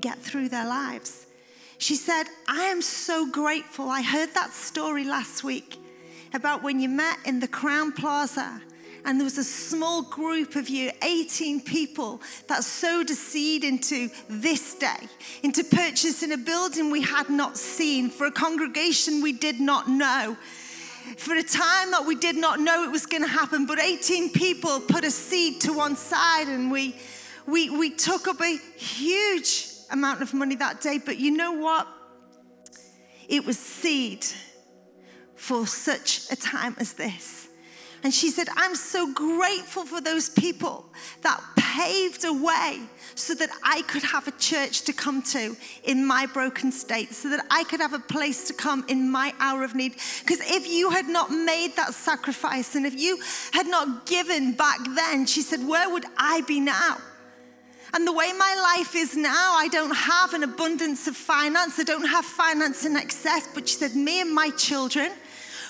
get 0.01 0.19
through 0.19 0.49
their 0.49 0.67
lives. 0.67 1.27
She 1.79 1.95
said, 1.95 2.25
I 2.49 2.65
am 2.65 2.81
so 2.81 3.31
grateful. 3.31 3.91
I 3.91 4.03
heard 4.03 4.33
that 4.35 4.53
story 4.53 5.05
last 5.05 5.45
week 5.45 5.79
about 6.33 6.63
when 6.63 6.81
you 6.81 6.89
met 6.89 7.19
in 7.25 7.41
the 7.41 7.49
Crowne 7.49 7.95
Plaza 7.95 8.63
and 9.05 9.21
there 9.21 9.25
was 9.25 9.39
a 9.39 9.45
small 9.45 10.03
group 10.03 10.57
of 10.57 10.69
you, 10.69 10.91
18 11.03 11.61
people, 11.61 12.21
that 12.49 12.65
sowed 12.65 13.09
a 13.11 13.15
seed 13.15 13.63
into 13.63 14.11
this 14.29 14.75
day, 14.75 15.09
into 15.45 15.63
purchasing 15.63 16.33
a 16.33 16.37
building 16.37 16.91
we 16.91 17.03
had 17.03 17.31
not 17.31 17.57
seen, 17.57 18.11
for 18.11 18.27
a 18.27 18.33
congregation 18.33 19.23
we 19.23 19.33
did 19.33 19.61
not 19.61 19.89
know, 19.89 20.37
for 21.19 21.37
a 21.37 21.43
time 21.43 21.93
that 21.93 22.05
we 22.05 22.17
did 22.17 22.35
not 22.35 22.59
know 22.59 22.83
it 22.83 22.91
was 22.91 23.07
going 23.07 23.23
to 23.23 23.29
happen. 23.29 23.65
But 23.65 23.79
18 23.79 24.33
people 24.33 24.81
put 24.81 25.05
a 25.05 25.11
seed 25.13 25.61
to 25.61 25.73
one 25.73 25.95
side 25.95 26.49
and 26.49 26.73
we, 26.73 26.97
we, 27.47 27.71
we 27.71 27.91
took 27.91 28.27
up 28.27 28.41
a 28.41 28.59
huge 28.77 29.69
amount 29.91 30.23
of 30.23 30.35
money 30.35 30.57
that 30.57 30.81
day. 30.81 30.99
But 31.05 31.19
you 31.19 31.31
know 31.31 31.53
what? 31.53 31.87
It 33.29 33.45
was 33.45 33.59
seed 33.59 34.25
for 35.35 35.67
such 35.67 36.31
a 36.31 36.37
time 36.37 36.77
as 36.79 36.95
this. 36.95 37.49
And 38.03 38.15
she 38.15 38.31
said, 38.31 38.47
I'm 38.57 38.75
so 38.77 39.13
grateful 39.13 39.85
for 39.85 40.01
those 40.01 40.29
people 40.29 40.85
that 41.23 41.43
paved 41.57 42.25
a 42.25 42.33
way 42.33 42.81
so 43.15 43.35
that 43.35 43.51
I 43.65 43.83
could 43.83 44.03
have 44.03 44.29
a 44.29 44.31
church 44.33 44.83
to 44.83 44.93
come 44.93 45.23
to 45.23 45.57
in 45.83 46.07
my 46.07 46.27
broken 46.27 46.71
state, 46.71 47.15
so 47.15 47.31
that 47.31 47.45
I 47.51 47.65
could 47.65 47.81
have 47.81 47.95
a 47.95 47.99
place 47.99 48.47
to 48.49 48.55
come 48.55 48.85
in 48.89 49.11
my 49.11 49.35
hour 49.41 49.65
of 49.65 49.75
need. 49.75 49.97
Because 50.21 50.41
if 50.41 50.69
you 50.69 50.91
had 50.91 51.09
not 51.09 51.31
made 51.31 51.75
that 51.77 51.95
sacrifice 51.95 52.77
and 52.77 52.87
if 52.87 52.95
you 52.99 53.19
had 53.53 53.67
not 53.67 54.07
given 54.07 54.53
back 54.53 54.79
then, 54.95 55.27
she 55.27 55.43
said, 55.43 55.67
where 55.67 55.91
would 55.91 56.05
I 56.17 56.43
be 56.43 56.61
now? 56.61 56.99
And 57.95 58.07
the 58.07 58.13
way 58.13 58.33
my 58.33 58.75
life 58.77 58.95
is 58.95 59.17
now, 59.17 59.55
I 59.55 59.69
don't 59.69 59.95
have 59.95 60.35
an 60.35 60.43
abundance 60.43 61.07
of 61.07 61.17
finance. 61.17 61.79
I 61.79 61.85
don't 61.85 62.09
have 62.09 62.25
finance 62.25 62.85
in 62.85 62.97
excess. 62.97 63.49
But 63.55 63.69
she 63.69 63.77
said, 63.77 63.95
me 63.95 64.21
and 64.21 64.35
my 64.35 64.51
children, 64.51 65.13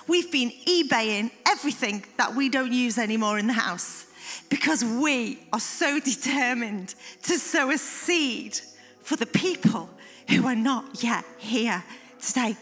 we've 0.08 0.30
been 0.32 0.50
eBaying 0.66 1.30
everything 1.46 2.04
that 2.16 2.34
we 2.34 2.48
don't 2.48 2.72
use 2.72 2.98
anymore 2.98 3.38
in 3.38 3.46
the 3.46 3.52
house 3.52 4.06
because 4.48 4.84
we 4.84 5.38
are 5.52 5.60
so 5.60 6.00
determined 6.00 6.94
to 7.24 7.38
sow 7.38 7.70
a 7.70 7.78
seed 7.78 8.58
for 9.02 9.16
the 9.16 9.26
people 9.26 9.88
who 10.28 10.46
are 10.46 10.56
not 10.56 11.02
yet 11.02 11.24
here 11.38 11.84
today. 12.20 12.56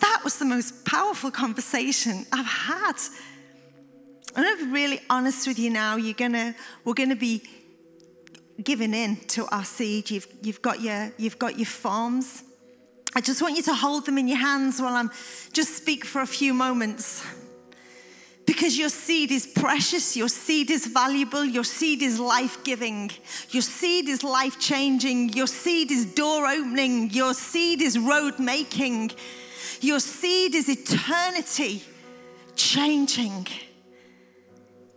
That 0.00 0.20
was 0.22 0.38
the 0.38 0.44
most 0.44 0.84
powerful 0.84 1.30
conversation 1.30 2.24
I've 2.32 2.46
had. 2.46 2.94
I'm 4.36 4.58
to 4.58 4.64
be 4.64 4.70
really 4.70 5.00
honest 5.10 5.46
with 5.48 5.58
you 5.58 5.70
now. 5.70 5.96
You're 5.96 6.14
gonna, 6.14 6.54
we're 6.84 6.94
to 6.94 7.16
be 7.16 7.42
giving 8.62 8.94
in 8.94 9.16
to 9.28 9.46
our 9.46 9.64
seed. 9.64 10.10
You've, 10.10 10.26
you've, 10.42 10.62
got 10.62 10.80
your, 10.80 11.12
you've 11.16 11.38
got 11.38 11.58
your 11.58 11.66
forms. 11.66 12.42
I 13.14 13.20
just 13.20 13.40
want 13.40 13.56
you 13.56 13.62
to 13.64 13.74
hold 13.74 14.06
them 14.06 14.18
in 14.18 14.28
your 14.28 14.38
hands 14.38 14.80
while 14.80 14.94
I'm 14.94 15.10
just 15.52 15.76
speak 15.76 16.04
for 16.04 16.20
a 16.20 16.26
few 16.26 16.52
moments. 16.52 17.24
Because 18.46 18.78
your 18.78 18.88
seed 18.88 19.30
is 19.30 19.46
precious, 19.46 20.16
your 20.16 20.28
seed 20.28 20.70
is 20.70 20.86
valuable, 20.86 21.44
your 21.44 21.64
seed 21.64 22.00
is 22.00 22.18
life 22.18 22.64
giving, 22.64 23.10
your 23.50 23.62
seed 23.62 24.08
is 24.08 24.24
life 24.24 24.58
changing, 24.58 25.34
your 25.34 25.46
seed 25.46 25.90
is 25.90 26.06
door 26.06 26.46
opening, 26.46 27.10
your 27.10 27.34
seed 27.34 27.82
is 27.82 27.98
road 27.98 28.38
making, 28.38 29.10
your 29.82 30.00
seed 30.00 30.54
is 30.54 30.68
eternity 30.70 31.82
changing. 32.56 33.46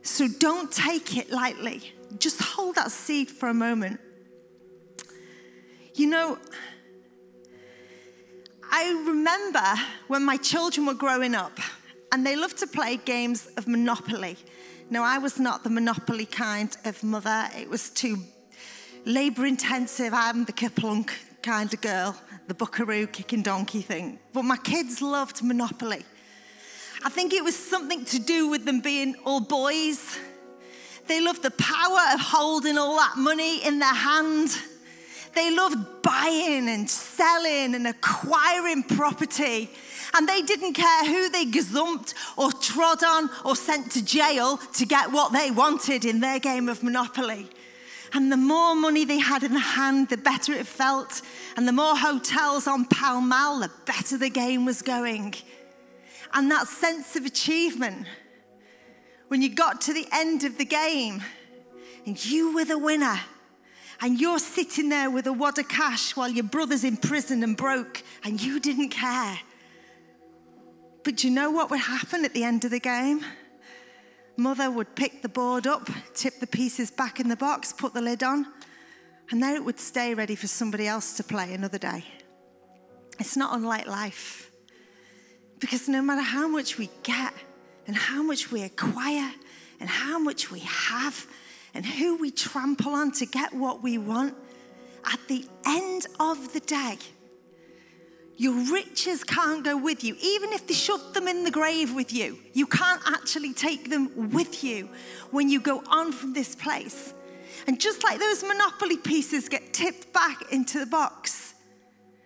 So 0.02 0.28
don't 0.40 0.72
take 0.72 1.18
it 1.18 1.30
lightly. 1.30 1.94
Just 2.20 2.42
hold 2.42 2.76
that 2.76 2.92
seed 2.92 3.30
for 3.30 3.50
a 3.50 3.54
moment. 3.54 4.00
You 5.94 6.08
know, 6.08 6.38
I 8.72 9.04
remember 9.06 9.64
when 10.08 10.24
my 10.24 10.38
children 10.38 10.86
were 10.86 10.94
growing 10.94 11.36
up 11.36 11.60
and 12.12 12.26
they 12.26 12.36
loved 12.36 12.58
to 12.60 12.68
play 12.68 12.98
games 12.98 13.48
of 13.58 13.68
Monopoly. 13.68 14.38
Now, 14.90 15.04
I 15.04 15.18
was 15.18 15.40
not 15.40 15.64
the 15.64 15.70
Monopoly 15.70 16.26
kind 16.26 16.76
of 16.86 17.04
mother, 17.04 17.50
it 17.58 17.70
was 17.70 17.90
too 17.90 18.18
labor 19.06 19.46
intensive. 19.46 20.14
I'm 20.14 20.46
the 20.46 20.54
Kerplunk 20.54 21.12
kind 21.42 21.74
of 21.74 21.82
girl, 21.82 22.16
the 22.48 22.54
buckaroo 22.54 23.08
kicking 23.08 23.42
donkey 23.42 23.82
thing. 23.82 24.20
But 24.34 24.44
my 24.44 24.58
kids 24.58 25.02
loved 25.02 25.44
Monopoly. 25.44 26.04
I 27.04 27.10
think 27.10 27.34
it 27.34 27.44
was 27.44 27.56
something 27.56 28.06
to 28.06 28.20
do 28.20 28.48
with 28.48 28.66
them 28.66 28.80
being 28.80 29.16
all 29.26 29.40
boys. 29.40 30.20
They 31.08 31.22
loved 31.22 31.44
the 31.44 31.52
power 31.52 32.14
of 32.14 32.20
holding 32.20 32.78
all 32.78 32.96
that 32.98 33.18
money 33.18 33.66
in 33.66 33.80
their 33.80 33.94
hand. 33.94 34.50
They 35.34 35.56
loved 35.56 36.02
buying 36.02 36.68
and 36.68 36.90
selling 36.90 37.76
and 37.76 37.88
acquiring 37.88 38.84
property. 38.84 39.70
And 40.14 40.28
they 40.28 40.42
didn't 40.42 40.74
care 40.74 41.06
who 41.06 41.30
they 41.30 41.46
gazumped 41.46 42.14
or 42.38 42.52
trod 42.52 43.04
on 43.04 43.30
or 43.46 43.56
sent 43.56 43.92
to 43.94 44.04
jail 44.04 44.58
to 44.74 44.86
get 44.86 45.12
what 45.12 45.32
they 45.32 45.52
wanted 45.52 46.04
in 46.04 46.20
their 46.20 46.40
game 46.40 46.68
of 46.68 46.84
Monopoly. 46.84 47.48
And 48.14 48.30
the 48.30 48.38
more 48.38 48.76
money 48.76 49.06
they 49.06 49.20
had 49.20 49.44
in 49.44 49.54
the 49.54 49.60
hand, 49.60 50.10
the 50.10 50.18
better 50.18 50.52
it 50.52 50.68
felt. 50.68 51.22
And 51.56 51.66
the 51.66 51.72
more 51.72 51.96
hotels 51.96 52.68
on 52.68 52.86
Pall 52.86 53.22
Mall, 53.22 53.62
the 53.62 53.72
better 53.86 54.18
the 54.18 54.30
game 54.30 54.66
was 54.66 54.82
going. 54.82 55.34
And 56.34 56.52
that 56.52 56.68
sense 56.68 57.16
of 57.16 57.26
achievement, 57.26 58.06
when 59.32 59.42
you 59.42 59.48
got 59.48 59.80
to 59.80 59.94
the 59.94 60.06
end 60.12 60.44
of 60.44 60.58
the 60.58 60.66
game 60.66 61.24
and 62.06 62.26
you 62.26 62.54
were 62.54 62.66
the 62.66 62.78
winner, 62.78 63.18
and 64.02 64.20
you're 64.20 64.40
sitting 64.40 64.90
there 64.90 65.10
with 65.10 65.26
a 65.26 65.32
wad 65.32 65.58
of 65.58 65.70
cash 65.70 66.18
while 66.18 66.28
your 66.28 66.44
brother's 66.44 66.84
in 66.84 66.98
prison 66.98 67.42
and 67.42 67.56
broke, 67.56 68.04
and 68.26 68.44
you 68.44 68.60
didn't 68.60 68.90
care. 68.90 69.40
But 71.06 71.24
you 71.24 71.30
know 71.30 71.50
what 71.50 71.72
would 71.72 71.80
happen 71.80 72.26
at 72.26 72.34
the 72.34 72.44
end 72.44 72.66
of 72.66 72.72
the 72.72 72.80
game? 72.82 73.24
Mother 74.36 74.70
would 74.70 74.98
pick 74.98 75.22
the 75.22 75.30
board 75.30 75.66
up, 75.66 75.90
tip 76.14 76.42
the 76.42 76.48
pieces 76.48 76.92
back 76.92 77.22
in 77.22 77.30
the 77.30 77.38
box, 77.38 77.72
put 77.72 77.94
the 77.94 78.02
lid 78.02 78.24
on, 78.24 78.46
and 79.30 79.42
there 79.42 79.56
it 79.56 79.64
would 79.64 79.80
stay 79.80 80.14
ready 80.14 80.36
for 80.36 80.48
somebody 80.48 80.88
else 80.88 81.16
to 81.16 81.24
play 81.24 81.54
another 81.54 81.78
day. 81.78 82.04
It's 83.18 83.38
not 83.38 83.56
unlike 83.56 83.88
life. 83.88 84.52
Because 85.60 85.88
no 85.88 86.02
matter 86.02 86.22
how 86.22 86.50
much 86.50 86.78
we 86.78 86.90
get, 87.04 87.34
and 87.88 87.96
how 87.96 88.22
much 88.22 88.52
we 88.52 88.64
acquire, 88.64 89.32
and 89.80 89.90
how 89.90 90.20
much 90.20 90.52
we 90.52 90.60
have, 90.60 91.28
and 91.74 91.86
who 91.86 92.18
we 92.18 92.32
trample 92.32 92.94
on 92.94 93.12
to 93.14 93.26
get 93.26 93.54
what 93.54 93.82
we 93.82 93.98
want, 93.98 94.36
at 95.06 95.20
the 95.28 95.46
end 95.66 96.06
of 96.20 96.54
the 96.54 96.60
day, 96.60 96.98
your 98.38 98.54
riches 98.72 99.24
can't 99.24 99.64
go 99.64 99.78
with 99.78 100.04
you. 100.04 100.16
Even 100.22 100.52
if 100.54 100.66
they 100.68 100.74
shove 100.74 101.14
them 101.14 101.28
in 101.28 101.44
the 101.44 101.52
grave 101.52 101.94
with 101.94 102.12
you, 102.12 102.40
you 102.54 102.66
can't 102.66 103.02
actually 103.06 103.54
take 103.54 103.90
them 103.90 104.32
with 104.32 104.64
you 104.64 104.90
when 105.30 105.50
you 105.50 105.60
go 105.60 105.84
on 105.88 106.12
from 106.12 106.34
this 106.34 106.56
place. 106.56 107.14
And 107.68 107.80
just 107.80 108.04
like 108.04 108.20
those 108.20 108.44
Monopoly 108.44 108.98
pieces 108.98 109.48
get 109.48 109.74
tipped 109.74 110.12
back 110.14 110.52
into 110.52 110.80
the 110.80 110.88
box, 110.88 111.54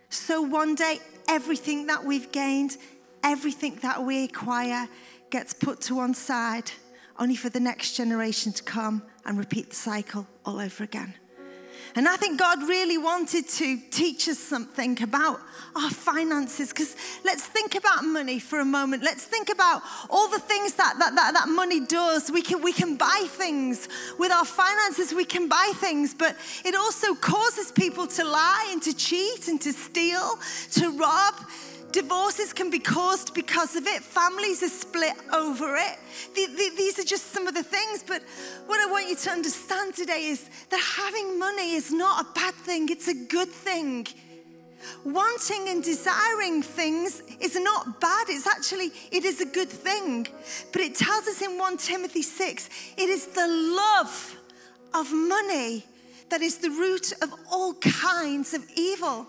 so 0.10 0.42
one 0.42 0.76
day 0.76 1.00
everything 1.28 1.88
that 1.88 2.06
we've 2.06 2.32
gained, 2.32 2.78
everything 3.24 3.76
that 3.82 4.04
we 4.04 4.24
acquire 4.24 4.88
gets 5.30 5.54
put 5.54 5.82
to 5.82 5.96
one 5.96 6.14
side, 6.14 6.72
only 7.20 7.36
for 7.36 7.50
the 7.50 7.60
next 7.60 7.96
generation 7.96 8.52
to 8.54 8.64
come 8.64 9.04
and 9.26 9.38
repeat 9.38 9.70
the 9.70 9.76
cycle 9.76 10.28
all 10.46 10.60
over 10.60 10.84
again. 10.84 11.16
And 11.98 12.10
I 12.10 12.18
think 12.18 12.38
God 12.40 12.68
really 12.68 12.98
wanted 12.98 13.48
to 13.48 13.80
teach 13.90 14.28
us 14.28 14.38
something 14.38 15.02
about 15.02 15.40
our 15.76 15.90
finances 15.90 16.70
because 16.70 16.94
let's 17.24 17.46
think 17.46 17.76
about 17.76 18.04
money 18.04 18.38
for 18.38 18.60
a 18.60 18.66
moment. 18.66 19.02
Let's 19.02 19.24
think 19.24 19.50
about 19.50 19.82
all 20.10 20.28
the 20.30 20.40
things 20.40 20.74
that, 20.74 20.96
that, 21.00 21.16
that, 21.16 21.34
that 21.34 21.48
money 21.48 21.86
does. 21.86 22.30
We 22.30 22.42
can, 22.42 22.62
we 22.62 22.74
can 22.74 22.98
buy 22.98 23.26
things 23.28 23.88
with 24.20 24.32
our 24.32 24.44
finances, 24.44 25.14
we 25.14 25.24
can 25.24 25.48
buy 25.48 25.72
things, 25.76 26.14
but 26.14 26.36
it 26.66 26.76
also 26.76 27.16
causes 27.16 27.72
people 27.72 28.08
to 28.08 28.26
lie 28.26 28.70
and 28.72 28.82
to 28.84 28.94
cheat 28.94 29.48
and 29.48 29.62
to 29.62 29.72
steal, 29.72 30.38
to 30.72 30.98
rob 30.98 31.36
Divorces 31.96 32.52
can 32.52 32.70
be 32.70 32.80
caused 32.80 33.34
because 33.34 33.78
of 33.78 33.88
it. 33.88 34.04
Families 34.04 34.62
are 34.62 34.68
split 34.68 35.14
over 35.34 35.78
it. 35.78 35.98
The, 36.36 36.46
the, 36.48 36.72
these 36.76 37.00
are 37.00 37.06
just 37.06 37.28
some 37.32 37.48
of 37.48 37.54
the 37.54 37.64
things. 37.64 38.04
But 38.06 38.22
what 38.66 38.86
I 38.86 38.92
want 38.92 39.08
you 39.08 39.16
to 39.16 39.30
understand 39.30 39.96
today 39.96 40.26
is 40.26 40.50
that 40.72 40.82
having 40.82 41.40
money 41.40 41.72
is 41.72 41.94
not 41.94 42.26
a 42.26 42.34
bad 42.34 42.54
thing, 42.54 42.90
it's 42.90 43.08
a 43.08 43.14
good 43.14 43.48
thing. 43.48 44.08
Wanting 45.06 45.70
and 45.70 45.82
desiring 45.82 46.62
things 46.62 47.24
is 47.40 47.58
not 47.58 48.02
bad. 48.02 48.26
It's 48.28 48.46
actually, 48.46 48.92
it 49.10 49.24
is 49.24 49.40
a 49.40 49.46
good 49.46 49.70
thing. 49.70 50.28
But 50.74 50.82
it 50.82 50.96
tells 50.96 51.30
us 51.30 51.42
in 51.42 51.58
1 51.58 51.78
Timothy 51.78 52.24
6, 52.24 52.70
it 52.98 53.08
is 53.08 53.28
the 53.28 53.48
love 53.48 54.36
of 54.94 55.14
money 55.14 55.86
that 56.30 56.42
is 56.42 56.58
the 56.58 56.72
root 56.72 57.14
of 57.22 57.34
all 57.50 57.74
kinds 57.76 58.54
of 58.54 58.66
evil. 58.76 59.28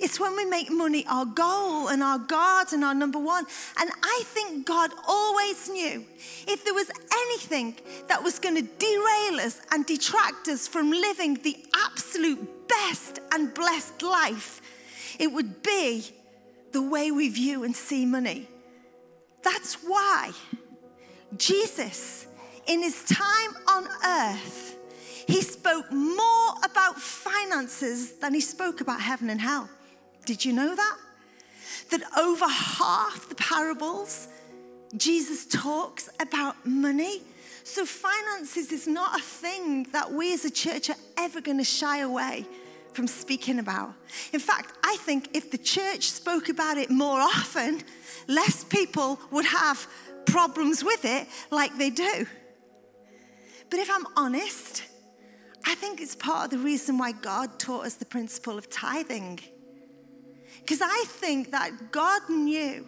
It's 0.00 0.18
when 0.18 0.36
we 0.36 0.44
make 0.44 0.70
money 0.70 1.04
our 1.08 1.24
goal 1.24 1.88
and 1.88 2.02
our 2.02 2.18
God 2.18 2.72
and 2.72 2.84
our 2.84 2.94
number 2.94 3.18
one. 3.18 3.46
And 3.78 3.90
I 4.02 4.22
think 4.24 4.66
God 4.66 4.90
always 5.06 5.68
knew 5.68 6.04
if 6.46 6.64
there 6.64 6.74
was 6.74 6.90
anything 7.12 7.76
that 8.08 8.22
was 8.22 8.38
going 8.38 8.56
to 8.56 8.62
derail 8.62 9.40
us 9.40 9.60
and 9.70 9.86
detract 9.86 10.48
us 10.48 10.66
from 10.66 10.90
living 10.90 11.34
the 11.42 11.56
absolute 11.86 12.68
best 12.68 13.20
and 13.32 13.54
blessed 13.54 14.02
life, 14.02 14.60
it 15.18 15.28
would 15.28 15.62
be 15.62 16.04
the 16.72 16.82
way 16.82 17.10
we 17.10 17.28
view 17.28 17.64
and 17.64 17.74
see 17.74 18.04
money. 18.04 18.48
That's 19.42 19.74
why 19.74 20.32
Jesus, 21.36 22.26
in 22.66 22.82
his 22.82 23.04
time 23.04 23.54
on 23.68 23.88
earth, 24.04 24.73
he 25.26 25.42
spoke 25.42 25.90
more 25.90 26.54
about 26.64 27.00
finances 27.00 28.12
than 28.18 28.34
he 28.34 28.40
spoke 28.40 28.80
about 28.80 29.00
heaven 29.00 29.30
and 29.30 29.40
hell. 29.40 29.68
Did 30.26 30.44
you 30.44 30.52
know 30.52 30.74
that? 30.74 30.96
That 31.90 32.02
over 32.18 32.46
half 32.46 33.28
the 33.28 33.34
parables, 33.34 34.28
Jesus 34.96 35.46
talks 35.46 36.08
about 36.20 36.66
money. 36.66 37.22
So, 37.62 37.86
finances 37.86 38.72
is 38.72 38.86
not 38.86 39.18
a 39.18 39.22
thing 39.22 39.84
that 39.92 40.12
we 40.12 40.34
as 40.34 40.44
a 40.44 40.50
church 40.50 40.90
are 40.90 40.96
ever 41.16 41.40
going 41.40 41.58
to 41.58 41.64
shy 41.64 42.00
away 42.00 42.46
from 42.92 43.06
speaking 43.06 43.58
about. 43.58 43.94
In 44.32 44.40
fact, 44.40 44.72
I 44.84 44.96
think 45.00 45.30
if 45.34 45.50
the 45.50 45.58
church 45.58 46.10
spoke 46.10 46.48
about 46.48 46.76
it 46.76 46.90
more 46.90 47.20
often, 47.20 47.82
less 48.28 48.64
people 48.64 49.18
would 49.30 49.46
have 49.46 49.86
problems 50.26 50.84
with 50.84 51.04
it 51.04 51.26
like 51.50 51.76
they 51.76 51.90
do. 51.90 52.26
But 53.70 53.80
if 53.80 53.90
I'm 53.90 54.06
honest, 54.16 54.84
I 55.66 55.74
think 55.74 56.00
it's 56.00 56.14
part 56.14 56.46
of 56.46 56.50
the 56.50 56.64
reason 56.64 56.98
why 56.98 57.12
God 57.12 57.58
taught 57.58 57.86
us 57.86 57.94
the 57.94 58.04
principle 58.04 58.58
of 58.58 58.68
tithing. 58.70 59.40
Because 60.60 60.80
I 60.82 61.04
think 61.06 61.50
that 61.50 61.90
God 61.90 62.22
knew 62.28 62.86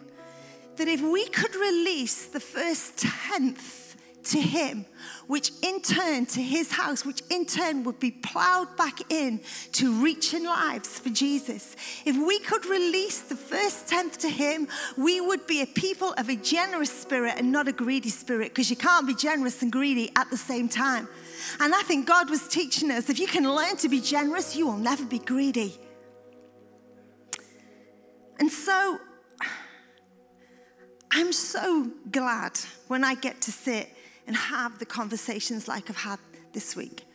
that 0.77 0.87
if 0.87 1.01
we 1.01 1.27
could 1.27 1.55
release 1.55 2.25
the 2.27 2.39
first 2.39 2.99
tenth 2.99 3.95
to 4.25 4.39
Him, 4.39 4.85
which 5.27 5.51
in 5.61 5.81
turn 5.81 6.25
to 6.27 6.41
His 6.41 6.71
house, 6.71 7.05
which 7.05 7.21
in 7.29 7.45
turn 7.45 7.83
would 7.83 7.99
be 7.99 8.11
plowed 8.11 8.75
back 8.77 9.11
in 9.11 9.41
to 9.73 10.03
reaching 10.03 10.43
lives 10.43 10.99
for 10.99 11.09
Jesus, 11.09 11.75
if 12.05 12.15
we 12.15 12.39
could 12.39 12.65
release 12.65 13.21
the 13.21 13.35
first 13.35 13.87
tenth 13.87 14.19
to 14.19 14.29
Him, 14.29 14.67
we 14.97 15.21
would 15.21 15.47
be 15.47 15.61
a 15.61 15.65
people 15.65 16.13
of 16.17 16.29
a 16.29 16.35
generous 16.35 16.91
spirit 16.91 17.35
and 17.37 17.51
not 17.51 17.67
a 17.67 17.71
greedy 17.71 18.09
spirit, 18.09 18.49
because 18.49 18.69
you 18.69 18.75
can't 18.75 19.07
be 19.07 19.15
generous 19.15 19.61
and 19.61 19.71
greedy 19.71 20.11
at 20.15 20.29
the 20.29 20.37
same 20.37 20.67
time. 20.67 21.07
And 21.59 21.73
I 21.73 21.81
think 21.81 22.07
God 22.07 22.29
was 22.29 22.47
teaching 22.47 22.91
us 22.91 23.09
if 23.09 23.19
you 23.19 23.27
can 23.27 23.51
learn 23.51 23.77
to 23.77 23.89
be 23.89 24.01
generous, 24.01 24.55
you 24.55 24.67
will 24.67 24.77
never 24.77 25.05
be 25.05 25.19
greedy. 25.19 25.77
And 28.39 28.51
so 28.51 28.99
I'm 31.11 31.33
so 31.33 31.91
glad 32.11 32.59
when 32.87 33.03
I 33.03 33.15
get 33.15 33.41
to 33.41 33.51
sit 33.51 33.89
and 34.27 34.35
have 34.35 34.77
the 34.79 34.85
conversations 34.85 35.67
like 35.67 35.89
I've 35.89 35.97
had 35.97 36.19
this 36.53 36.75
week. 36.75 37.05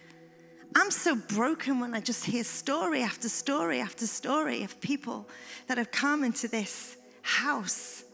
I'm 0.75 0.91
so 0.91 1.15
broken 1.15 1.81
when 1.81 1.95
I 1.95 2.01
just 2.01 2.25
hear 2.25 2.45
story 2.45 3.03
after 3.03 3.29
story 3.29 3.81
after 3.81 4.07
story 4.07 4.63
of 4.63 4.81
people 4.81 5.29
that 5.67 5.77
have 5.77 5.91
come 5.91 6.25
into 6.25 6.49
this 6.49 6.97
house 7.23 8.05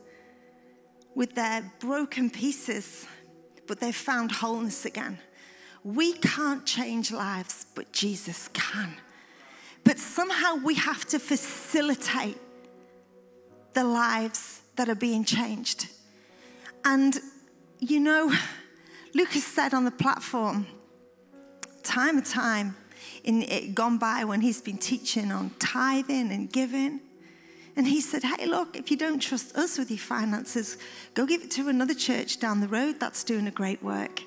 with 1.15 1.35
their 1.35 1.73
broken 1.79 2.31
pieces, 2.31 3.07
but 3.67 3.81
they've 3.81 3.95
found 3.95 4.33
wholeness 4.33 4.85
again. 4.85 5.19
We 5.85 6.13
can't 6.15 6.67
change 6.67 7.13
lives, 7.13 7.67
but 7.75 7.93
Jesus 7.93 8.49
can. 8.53 8.97
But 9.85 9.99
somehow 9.99 10.57
we 10.57 10.75
have 10.75 11.07
to 11.07 11.19
facilitate 11.19 12.39
the 13.75 13.85
lives 13.85 14.63
that 14.77 14.89
are 14.89 14.95
being 14.95 15.25
changed. 15.25 15.89
And, 16.85 17.19
you 17.79 18.01
know, 18.01 18.33
Lucas 19.15 19.45
said 19.47 19.75
on 19.75 19.85
the 19.85 19.91
platform, 19.91 20.67
time 21.83 22.19
and 22.19 22.27
time 22.27 22.77
in 23.25 23.43
it 23.43 23.75
gone 23.75 23.99
by 23.99 24.25
when 24.25 24.41
he's 24.41 24.61
been 24.61 24.79
teaching 24.79 25.33
on 25.33 25.51
tithing 25.59 26.31
and 26.31 26.53
giving. 26.53 27.01
And 27.77 27.87
he 27.87 28.01
said, 28.01 28.25
Hey, 28.25 28.47
look, 28.47 28.77
if 28.77 28.91
you 28.91 28.97
don't 28.97 29.21
trust 29.21 29.57
us 29.57 29.79
with 29.79 29.91
your 29.91 29.99
finances, 29.99 30.79
go 31.15 31.27
give 31.27 31.43
it 31.43 31.51
to 31.53 31.69
another 31.69 31.95
church 31.95 32.41
down 32.41 32.61
the 32.61 32.69
road 32.69 32.99
that's 32.99 33.23
doing 33.23 33.47
a 33.47 33.53
great 33.53 33.83
work. 33.83 34.23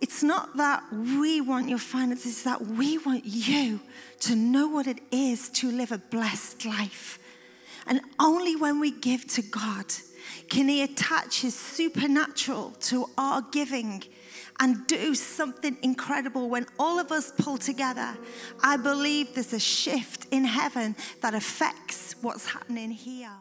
It's 0.00 0.22
not 0.22 0.56
that 0.56 0.82
we 0.92 1.40
want 1.40 1.68
your 1.68 1.78
finances, 1.78 2.32
it's 2.32 2.42
that 2.44 2.62
we 2.62 2.98
want 2.98 3.24
you 3.24 3.80
to 4.20 4.34
know 4.34 4.68
what 4.68 4.86
it 4.86 5.00
is 5.10 5.48
to 5.50 5.70
live 5.70 5.92
a 5.92 5.98
blessed 5.98 6.64
life 6.64 7.18
and 7.86 8.00
only 8.18 8.56
when 8.56 8.80
we 8.80 8.90
give 8.90 9.26
to 9.26 9.42
God 9.42 9.86
can 10.48 10.68
He 10.68 10.82
attach 10.82 11.40
His 11.42 11.54
supernatural 11.54 12.70
to 12.82 13.06
our 13.18 13.42
giving 13.50 14.04
and 14.60 14.86
do 14.86 15.14
something 15.14 15.76
incredible. 15.82 16.48
When 16.48 16.66
all 16.78 16.98
of 16.98 17.10
us 17.10 17.32
pull 17.36 17.58
together, 17.58 18.16
I 18.62 18.76
believe 18.76 19.34
there's 19.34 19.52
a 19.52 19.60
shift 19.60 20.26
in 20.30 20.44
heaven 20.44 20.94
that 21.20 21.34
affects 21.34 22.14
what's 22.20 22.46
happening 22.46 22.90
here. 22.90 23.32